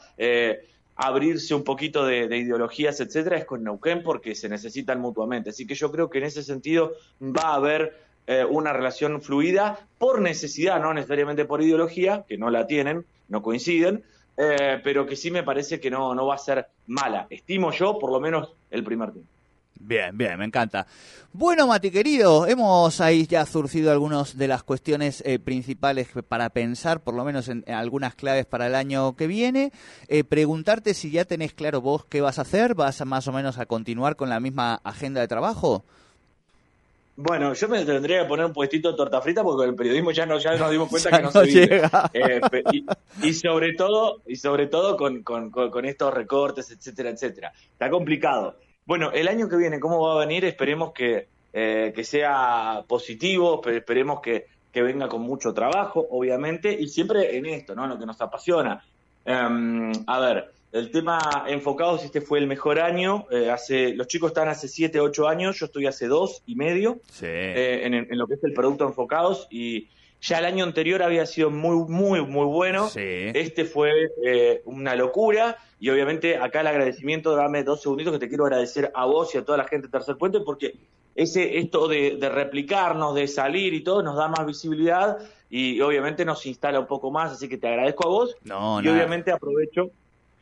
abrirse 0.97 1.55
un 1.55 1.65
poquito 1.65 2.07
de, 2.07 2.29
de, 2.29 2.37
ideologías, 2.37 3.01
etcétera, 3.01 3.39
es 3.39 3.47
con 3.47 3.65
Neuquén 3.65 4.05
porque 4.05 4.37
se 4.37 4.49
necesitan 4.49 5.01
mutuamente. 5.01 5.51
Así 5.51 5.67
que 5.67 5.75
yo 5.75 5.91
creo 5.91 6.09
que 6.09 6.19
en 6.19 6.25
ese 6.25 6.45
sentido 6.45 6.93
va 7.21 7.49
a 7.49 7.55
haber 7.55 8.05
una 8.49 8.73
relación 8.73 9.21
fluida 9.21 9.87
por 9.99 10.21
necesidad, 10.21 10.81
no 10.81 10.95
necesariamente 10.95 11.45
por 11.45 11.63
ideología, 11.63 12.25
que 12.27 12.39
no 12.39 12.49
la 12.51 12.67
tienen, 12.67 13.05
no 13.29 13.43
coinciden, 13.43 14.03
eh, 14.37 14.81
pero 14.83 15.07
que 15.07 15.17
sí 15.17 15.31
me 15.31 15.43
parece 15.43 15.81
que 15.81 15.91
no, 15.91 16.15
no 16.15 16.27
va 16.27 16.35
a 16.35 16.39
ser 16.39 16.67
mala. 16.87 17.27
Estimo 17.31 17.71
yo, 17.71 17.99
por 17.99 18.11
lo 18.11 18.21
menos, 18.21 18.53
el 18.71 18.83
primer 18.83 19.13
tiempo. 19.13 19.31
Bien, 19.79 20.17
bien, 20.17 20.39
me 20.39 20.47
encanta. 20.47 20.87
Bueno, 21.33 21.67
Mati 21.67 21.91
querido, 21.91 22.47
hemos 22.47 23.01
ahí 23.01 23.27
ya 23.27 23.45
surcido 23.45 23.91
algunas 23.93 24.39
de 24.39 24.49
las 24.49 24.63
cuestiones 24.63 25.23
eh, 25.27 25.39
principales 25.39 26.09
para 26.27 26.49
pensar, 26.51 27.01
por 27.03 27.15
lo 27.15 27.25
menos 27.25 27.49
en, 27.49 27.65
algunas 27.69 28.15
claves 28.15 28.47
para 28.47 28.67
el 28.67 28.75
año 28.77 29.15
que 29.15 29.27
viene. 29.27 29.73
Eh, 30.09 30.25
preguntarte 30.25 30.95
si 30.95 31.11
ya 31.11 31.25
tenés 31.25 31.53
claro 31.53 31.81
vos 31.81 32.07
qué 32.07 32.21
vas 32.21 32.39
a 32.39 32.43
hacer, 32.43 32.75
vas 32.75 33.01
a, 33.01 33.05
más 33.05 33.29
o 33.29 33.33
menos 33.33 33.59
a 33.59 33.67
continuar 33.67 34.17
con 34.17 34.31
la 34.31 34.41
misma 34.41 34.81
agenda 34.85 35.21
de 35.21 35.29
trabajo. 35.29 35.85
Bueno, 37.17 37.55
yo 37.55 37.69
me 37.69 37.85
tendría 37.85 38.23
que 38.23 38.29
poner 38.29 38.47
un 38.47 38.53
puestito 38.53 38.91
de 38.91 38.97
torta 38.97 39.21
frita 39.21 39.45
porque 39.45 39.69
el 39.69 39.77
periodismo 39.77 40.11
ya, 40.11 40.27
no, 40.27 40.39
ya 40.39 40.57
nos 40.57 40.71
dimos 40.71 40.89
cuenta 40.89 41.11
que 41.11 41.23
no, 41.23 41.31
se 41.31 41.43
vive. 41.43 41.83
Eh, 42.13 42.41
y, 43.23 43.35
sobre 43.35 43.75
todo, 43.75 44.21
y 44.27 44.37
sobre 44.37 44.67
todo 44.67 44.97
con, 44.97 45.23
con, 45.23 45.85
estos 45.85 46.13
recortes, 46.13 46.71
etcétera, 46.73 47.11
etcétera. 47.11 47.53
Está 47.73 47.89
complicado. 47.89 48.57
Bueno, 48.85 49.13
el 49.13 49.29
año 49.29 49.49
que 49.49 49.57
viene, 49.57 49.79
¿cómo 49.79 50.01
va 50.01 50.15
a 50.15 50.27
venir? 50.27 50.45
Esperemos 50.45 50.93
que, 50.93 51.29
eh, 51.53 51.93
que 51.95 52.05
sea 52.05 52.85
positivo, 52.89 53.63
esperemos 53.69 54.21
que, 54.21 54.47
que, 54.73 54.83
venga 54.83 55.09
con 55.09 55.23
mucho 55.23 55.55
trabajo, 55.55 56.05
obviamente, 56.11 56.73
y 56.73 56.89
siempre 56.89 57.37
en 57.37 57.47
esto, 57.47 57.77
¿no? 57.77 57.87
Lo 57.87 57.97
que 57.97 58.07
nos 58.07 58.21
apasiona. 58.21 58.85
Em, 59.25 59.93
a 60.07 60.21
ver, 60.21 60.53
el 60.75 60.91
tema 60.91 61.45
enfocados, 61.47 62.03
este 62.03 62.21
fue 62.21 62.41
el 62.41 62.49
mejor 62.49 62.81
año. 62.81 63.27
Eh, 63.31 63.49
hace, 63.49 63.95
los 63.95 64.09
chicos 64.09 64.33
están 64.33 64.49
hace 64.49 64.67
7, 64.67 64.99
8 64.99 65.29
años, 65.29 65.57
yo 65.61 65.67
estoy 65.67 65.87
hace 65.87 66.09
dos 66.09 66.43
y 66.47 66.57
medio 66.57 67.01
eh, 67.23 67.83
en, 67.85 68.19
lo 68.19 68.27
que 68.27 68.35
es 68.35 68.43
el 68.43 68.53
producto 68.53 68.85
enfocados 68.85 69.47
y 69.51 69.87
ya 70.21 70.39
el 70.39 70.47
año 70.47 70.65
anterior 70.65 71.05
había 71.05 71.27
sido 71.27 71.51
muy, 71.51 71.89
muy, 71.89 72.23
muy 72.27 72.47
bueno. 72.47 72.91
Este 72.97 73.65
fue 73.65 73.93
eh, 74.27 74.63
una 74.65 74.97
locura 74.97 75.59
y 75.79 75.91
obviamente 75.91 76.39
acá 76.39 76.63
el 76.63 76.67
agradecimiento, 76.67 77.37
dame 77.37 77.63
dos 77.63 77.81
segunditos 77.81 78.13
que 78.13 78.19
te 78.19 78.29
quiero 78.29 78.45
agradecer 78.45 78.91
a 78.97 79.07
vos 79.07 79.33
y 79.33 79.39
a 79.39 79.45
toda 79.45 79.59
la 79.59 79.69
gente 79.69 79.87
de 79.87 79.93
Tercer 79.93 80.17
Puente 80.17 80.41
porque 80.41 80.75
ese 81.15 81.59
esto 81.59 81.87
de, 81.87 82.19
replicarnos, 82.21 83.15
de 83.15 83.29
salir 83.29 83.75
y 83.75 83.85
todo 83.85 84.03
nos 84.03 84.17
da 84.17 84.27
más 84.27 84.45
visibilidad 84.45 85.19
y 85.49 85.81
obviamente 85.83 86.25
nos 86.25 86.45
instala 86.47 86.81
un 86.81 86.89
poco 86.89 87.13
más, 87.13 87.31
así 87.31 87.49
que 87.49 87.59
te 87.59 87.69
agradezco 87.69 88.09
a 88.09 88.11
vos 88.11 88.37
y 88.45 88.89
obviamente 88.89 89.31
aprovecho 89.31 89.93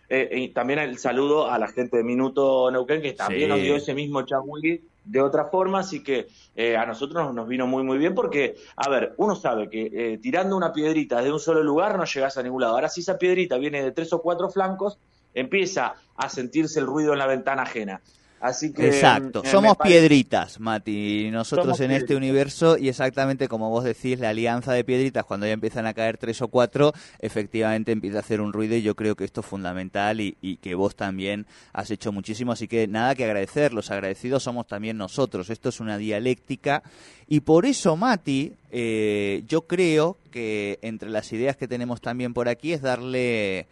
eh, 0.08 0.28
y 0.32 0.48
también 0.48 0.78
el 0.78 0.98
saludo 0.98 1.50
a 1.50 1.58
la 1.58 1.68
gente 1.68 1.96
de 1.96 2.04
Minuto 2.04 2.70
Neuquén, 2.70 3.02
que 3.02 3.12
también 3.12 3.48
nos 3.48 3.60
dio 3.60 3.76
ese 3.76 3.94
mismo 3.94 4.22
chagüí 4.22 4.82
de 5.04 5.20
otra 5.20 5.46
forma, 5.46 5.80
así 5.80 6.02
que 6.02 6.28
eh, 6.54 6.76
a 6.76 6.86
nosotros 6.86 7.34
nos 7.34 7.48
vino 7.48 7.66
muy 7.66 7.82
muy 7.82 7.98
bien 7.98 8.14
porque, 8.14 8.56
a 8.76 8.88
ver, 8.88 9.14
uno 9.16 9.34
sabe 9.34 9.68
que 9.68 9.90
eh, 9.92 10.18
tirando 10.18 10.56
una 10.56 10.72
piedrita 10.72 11.22
de 11.22 11.32
un 11.32 11.40
solo 11.40 11.62
lugar 11.62 11.96
no 11.96 12.04
llegas 12.04 12.36
a 12.36 12.42
ningún 12.42 12.60
lado. 12.62 12.74
Ahora 12.74 12.88
si 12.88 13.00
esa 13.00 13.18
piedrita 13.18 13.58
viene 13.58 13.82
de 13.82 13.92
tres 13.92 14.12
o 14.12 14.22
cuatro 14.22 14.50
flancos, 14.50 14.98
empieza 15.34 15.94
a 16.16 16.28
sentirse 16.28 16.78
el 16.78 16.86
ruido 16.86 17.12
en 17.12 17.18
la 17.18 17.26
ventana 17.26 17.62
ajena. 17.62 18.00
Así 18.42 18.72
que, 18.72 18.88
Exacto, 18.88 19.44
somos 19.44 19.76
piedritas, 19.76 20.58
Mati, 20.58 21.30
nosotros 21.30 21.78
en 21.78 21.92
este 21.92 22.16
universo 22.16 22.76
y 22.76 22.88
exactamente 22.88 23.46
como 23.46 23.70
vos 23.70 23.84
decís, 23.84 24.18
la 24.18 24.30
alianza 24.30 24.72
de 24.72 24.82
piedritas, 24.82 25.24
cuando 25.24 25.46
ya 25.46 25.52
empiezan 25.52 25.86
a 25.86 25.94
caer 25.94 26.18
tres 26.18 26.42
o 26.42 26.48
cuatro, 26.48 26.92
efectivamente 27.20 27.92
empieza 27.92 28.16
a 28.16 28.20
hacer 28.20 28.40
un 28.40 28.52
ruido 28.52 28.74
y 28.74 28.82
yo 28.82 28.96
creo 28.96 29.14
que 29.14 29.22
esto 29.22 29.42
es 29.42 29.46
fundamental 29.46 30.20
y, 30.20 30.58
que 30.60 30.74
vos 30.74 30.96
también 30.96 31.46
has 31.72 31.92
hecho 31.92 32.10
muchísimo, 32.10 32.50
así 32.50 32.66
que 32.66 32.88
nada 32.88 33.14
que 33.14 33.26
agradecer, 33.26 33.72
los 33.72 33.92
agradecidos 33.92 34.42
somos 34.42 34.66
también 34.66 34.96
nosotros, 34.96 35.48
esto 35.48 35.68
es 35.68 35.78
una 35.78 35.96
dialéctica. 35.96 36.82
Y 37.28 37.40
por 37.40 37.64
eso, 37.64 37.96
Mati, 37.96 38.54
eh, 38.72 39.44
yo 39.46 39.68
creo 39.68 40.16
que 40.32 40.80
entre 40.82 41.10
las 41.10 41.32
ideas 41.32 41.56
que 41.56 41.68
tenemos 41.68 42.00
también 42.00 42.34
por 42.34 42.48
aquí 42.48 42.72
es 42.72 42.82
darle 42.82 43.68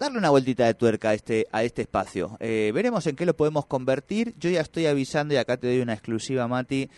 darle 0.00 0.18
una 0.18 0.30
vueltita 0.30 0.64
de 0.64 0.72
tuerca 0.72 1.10
a 1.10 1.14
este, 1.14 1.46
a 1.52 1.62
este 1.62 1.82
espacio. 1.82 2.38
Eh, 2.40 2.72
veremos 2.74 3.06
en 3.06 3.16
qué 3.16 3.26
lo 3.26 3.36
podemos 3.36 3.66
convertir. 3.66 4.34
Yo 4.38 4.48
ya 4.48 4.62
estoy 4.62 4.86
avisando 4.86 5.34
y 5.34 5.36
acá 5.36 5.58
te 5.58 5.66
doy 5.66 5.80
una 5.80 5.92
exclusiva, 5.92 6.48
Mati, 6.48 6.88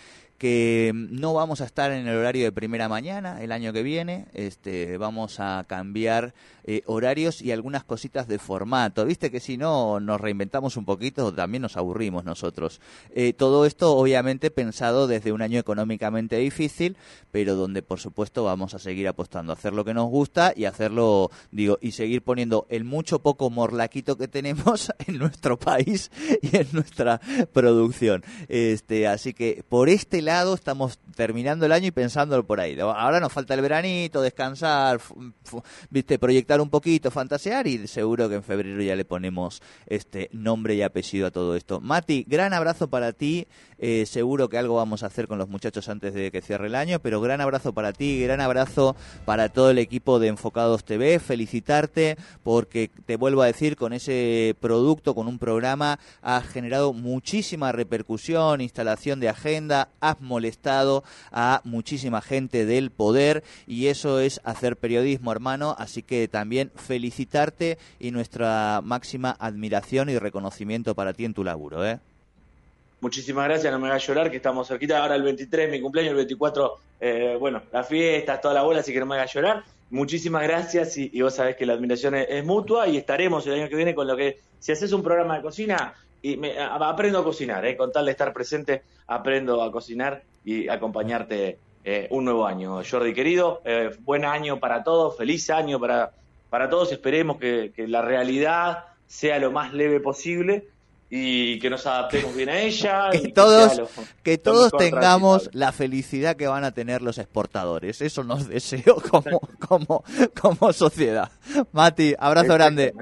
que 0.42 0.90
no 0.92 1.34
vamos 1.34 1.60
a 1.60 1.64
estar 1.66 1.92
en 1.92 2.08
el 2.08 2.16
horario 2.16 2.42
de 2.42 2.50
primera 2.50 2.88
mañana 2.88 3.40
el 3.44 3.52
año 3.52 3.72
que 3.72 3.84
viene, 3.84 4.26
este, 4.34 4.98
vamos 4.98 5.38
a 5.38 5.64
cambiar 5.68 6.34
eh, 6.64 6.82
horarios 6.86 7.42
y 7.42 7.52
algunas 7.52 7.84
cositas 7.84 8.26
de 8.26 8.40
formato. 8.40 9.04
Viste 9.04 9.30
que 9.30 9.38
si 9.38 9.56
no 9.56 10.00
nos 10.00 10.20
reinventamos 10.20 10.76
un 10.76 10.84
poquito, 10.84 11.32
también 11.32 11.62
nos 11.62 11.76
aburrimos 11.76 12.24
nosotros. 12.24 12.80
Eh, 13.14 13.34
todo 13.34 13.66
esto 13.66 13.96
obviamente 13.96 14.50
pensado 14.50 15.06
desde 15.06 15.30
un 15.30 15.42
año 15.42 15.60
económicamente 15.60 16.38
difícil, 16.38 16.96
pero 17.30 17.54
donde 17.54 17.82
por 17.82 18.00
supuesto 18.00 18.42
vamos 18.42 18.74
a 18.74 18.80
seguir 18.80 19.06
apostando 19.06 19.52
a 19.52 19.54
hacer 19.54 19.72
lo 19.72 19.84
que 19.84 19.94
nos 19.94 20.10
gusta 20.10 20.52
y 20.56 20.64
hacerlo, 20.64 21.30
digo, 21.52 21.78
y 21.80 21.92
seguir 21.92 22.22
poniendo 22.22 22.66
el 22.68 22.82
mucho 22.82 23.20
poco 23.20 23.48
morlaquito 23.48 24.18
que 24.18 24.26
tenemos 24.26 24.92
en 25.06 25.18
nuestro 25.18 25.56
país 25.56 26.10
y 26.42 26.56
en 26.56 26.66
nuestra 26.72 27.20
producción. 27.52 28.24
Este, 28.48 29.06
así 29.06 29.34
que 29.34 29.62
por 29.68 29.88
este 29.88 30.20
lado 30.20 30.31
estamos 30.54 30.98
terminando 31.14 31.66
el 31.66 31.72
año 31.72 31.88
y 31.88 31.90
pensándolo 31.90 32.44
por 32.44 32.60
ahí. 32.60 32.78
Ahora 32.80 33.20
nos 33.20 33.32
falta 33.32 33.54
el 33.54 33.60
veranito, 33.60 34.22
descansar, 34.22 35.00
viste, 35.90 36.18
proyectar 36.18 36.60
un 36.60 36.70
poquito, 36.70 37.10
fantasear 37.10 37.66
y 37.66 37.86
seguro 37.86 38.28
que 38.28 38.36
en 38.36 38.42
febrero 38.42 38.82
ya 38.82 38.96
le 38.96 39.04
ponemos 39.04 39.62
este 39.86 40.28
nombre 40.32 40.74
y 40.74 40.82
apellido 40.82 41.26
a 41.26 41.30
todo 41.30 41.54
esto. 41.56 41.80
Mati, 41.80 42.24
gran 42.26 42.52
abrazo 42.54 42.88
para 42.88 43.12
ti. 43.12 43.46
Eh, 43.78 44.06
seguro 44.06 44.48
que 44.48 44.58
algo 44.58 44.76
vamos 44.76 45.02
a 45.02 45.06
hacer 45.06 45.26
con 45.26 45.38
los 45.38 45.48
muchachos 45.48 45.88
antes 45.88 46.14
de 46.14 46.30
que 46.30 46.40
cierre 46.40 46.68
el 46.68 46.76
año, 46.76 47.00
pero 47.00 47.20
gran 47.20 47.40
abrazo 47.40 47.72
para 47.72 47.92
ti, 47.92 48.22
gran 48.22 48.40
abrazo 48.40 48.94
para 49.24 49.48
todo 49.48 49.70
el 49.70 49.78
equipo 49.78 50.20
de 50.20 50.28
Enfocados 50.28 50.84
TV. 50.84 51.18
Felicitarte 51.18 52.16
porque 52.44 52.90
te 53.06 53.16
vuelvo 53.16 53.42
a 53.42 53.46
decir, 53.46 53.76
con 53.76 53.92
ese 53.92 54.56
producto, 54.60 55.14
con 55.14 55.26
un 55.26 55.38
programa, 55.38 55.98
has 56.22 56.46
generado 56.46 56.92
muchísima 56.92 57.72
repercusión, 57.72 58.60
instalación 58.60 59.18
de 59.18 59.28
agenda, 59.28 59.88
has 60.00 60.20
molestado 60.22 61.04
a 61.30 61.60
muchísima 61.64 62.22
gente 62.22 62.64
del 62.64 62.90
poder 62.90 63.44
y 63.66 63.88
eso 63.88 64.20
es 64.20 64.40
hacer 64.44 64.76
periodismo, 64.76 65.32
hermano. 65.32 65.74
Así 65.78 66.02
que 66.02 66.28
también 66.28 66.70
felicitarte 66.74 67.78
y 67.98 68.10
nuestra 68.10 68.80
máxima 68.82 69.36
admiración 69.38 70.08
y 70.08 70.18
reconocimiento 70.18 70.94
para 70.94 71.12
ti 71.12 71.24
en 71.24 71.34
tu 71.34 71.44
laburo. 71.44 71.86
¿eh? 71.86 71.98
Muchísimas 73.00 73.46
gracias, 73.46 73.72
no 73.72 73.80
me 73.80 73.88
hagas 73.88 74.06
llorar, 74.06 74.30
que 74.30 74.36
estamos 74.36 74.68
cerquita. 74.68 75.02
Ahora 75.02 75.16
el 75.16 75.24
23, 75.24 75.68
mi 75.70 75.80
cumpleaños, 75.80 76.12
el 76.12 76.18
24, 76.18 76.78
eh, 77.00 77.36
bueno, 77.38 77.60
las 77.72 77.88
fiestas, 77.88 78.40
toda 78.40 78.54
la 78.54 78.62
bola, 78.62 78.78
así 78.78 78.92
que 78.92 79.00
no 79.00 79.06
me 79.06 79.16
hagas 79.16 79.34
llorar. 79.34 79.64
Muchísimas 79.90 80.44
gracias 80.44 80.96
y, 80.96 81.20
vos 81.20 81.34
sabés 81.34 81.56
que 81.56 81.66
la 81.66 81.74
admiración 81.74 82.14
es, 82.14 82.44
mutua 82.44 82.86
y 82.88 82.96
estaremos 82.96 83.46
el 83.46 83.54
año 83.54 83.68
que 83.68 83.76
viene 83.76 83.94
con 83.94 84.06
lo 84.06 84.16
que, 84.16 84.38
si 84.58 84.72
haces 84.72 84.92
un 84.92 85.02
programa 85.02 85.36
de 85.36 85.42
cocina, 85.42 85.94
y 86.22 86.36
me, 86.36 86.58
aprendo 86.58 87.18
a 87.18 87.24
cocinar, 87.24 87.66
¿eh? 87.66 87.76
con 87.76 87.90
tal 87.90 88.06
de 88.06 88.12
estar 88.12 88.32
presente, 88.32 88.82
aprendo 89.08 89.60
a 89.62 89.72
cocinar 89.72 90.22
y 90.44 90.68
acompañarte 90.68 91.58
eh, 91.84 92.06
un 92.10 92.24
nuevo 92.24 92.46
año. 92.46 92.80
Jordi 92.88 93.12
querido, 93.12 93.60
eh, 93.64 93.90
buen 94.00 94.24
año 94.24 94.60
para 94.60 94.84
todos, 94.84 95.16
feliz 95.16 95.50
año 95.50 95.80
para, 95.80 96.12
para 96.48 96.70
todos, 96.70 96.92
esperemos 96.92 97.38
que, 97.38 97.72
la 97.88 98.02
realidad 98.02 98.84
sea 99.06 99.38
lo 99.40 99.50
más 99.50 99.74
leve 99.74 99.98
posible 99.98 100.68
y 101.10 101.58
que 101.58 101.68
nos 101.68 101.86
adaptemos 101.86 102.34
bien 102.36 102.48
a 102.48 102.60
ella. 102.60 103.10
Que 103.10 103.28
todos, 103.28 103.82
que 104.22 104.38
todos 104.38 104.72
tengamos 104.78 105.50
la 105.52 105.72
felicidad 105.72 106.36
que 106.36 106.46
van 106.46 106.62
a 106.62 106.70
tener 106.70 107.02
los 107.02 107.18
exportadores. 107.18 108.00
Eso 108.00 108.22
nos 108.22 108.46
deseo 108.46 109.02
como, 109.10 109.40
como, 109.58 110.04
como 110.40 110.72
sociedad. 110.72 111.32
Mati, 111.72 112.14
abrazo 112.16 112.54
grande. 112.54 112.94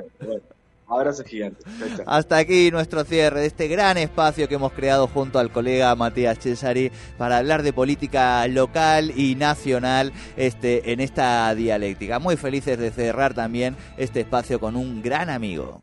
Abrazo 0.91 1.23
gigante. 1.23 1.63
Hasta 2.05 2.37
aquí 2.37 2.73
nuestro 2.73 3.05
cierre 3.05 3.41
de 3.41 3.47
este 3.47 3.69
gran 3.69 3.97
espacio 3.97 4.49
que 4.49 4.57
hemos 4.57 4.73
creado 4.73 5.07
junto 5.07 5.39
al 5.39 5.53
colega 5.53 5.95
Matías 5.95 6.41
Cesari 6.41 6.91
para 7.17 7.39
hablar 7.39 7.63
de 7.63 7.73
política 7.73 8.47
local 8.49 9.13
y 9.17 9.37
nacional 9.37 10.13
este, 10.37 10.93
en 10.93 10.99
esta 10.99 11.55
dialéctica. 11.55 12.19
Muy 12.19 12.37
felices 12.37 12.77
de 12.77 12.91
cerrar 12.91 13.35
también 13.35 13.77
este 13.99 14.21
espacio 14.21 14.59
con 14.59 14.75
un 14.75 15.01
gran 15.01 15.31
amigo. 15.31 15.83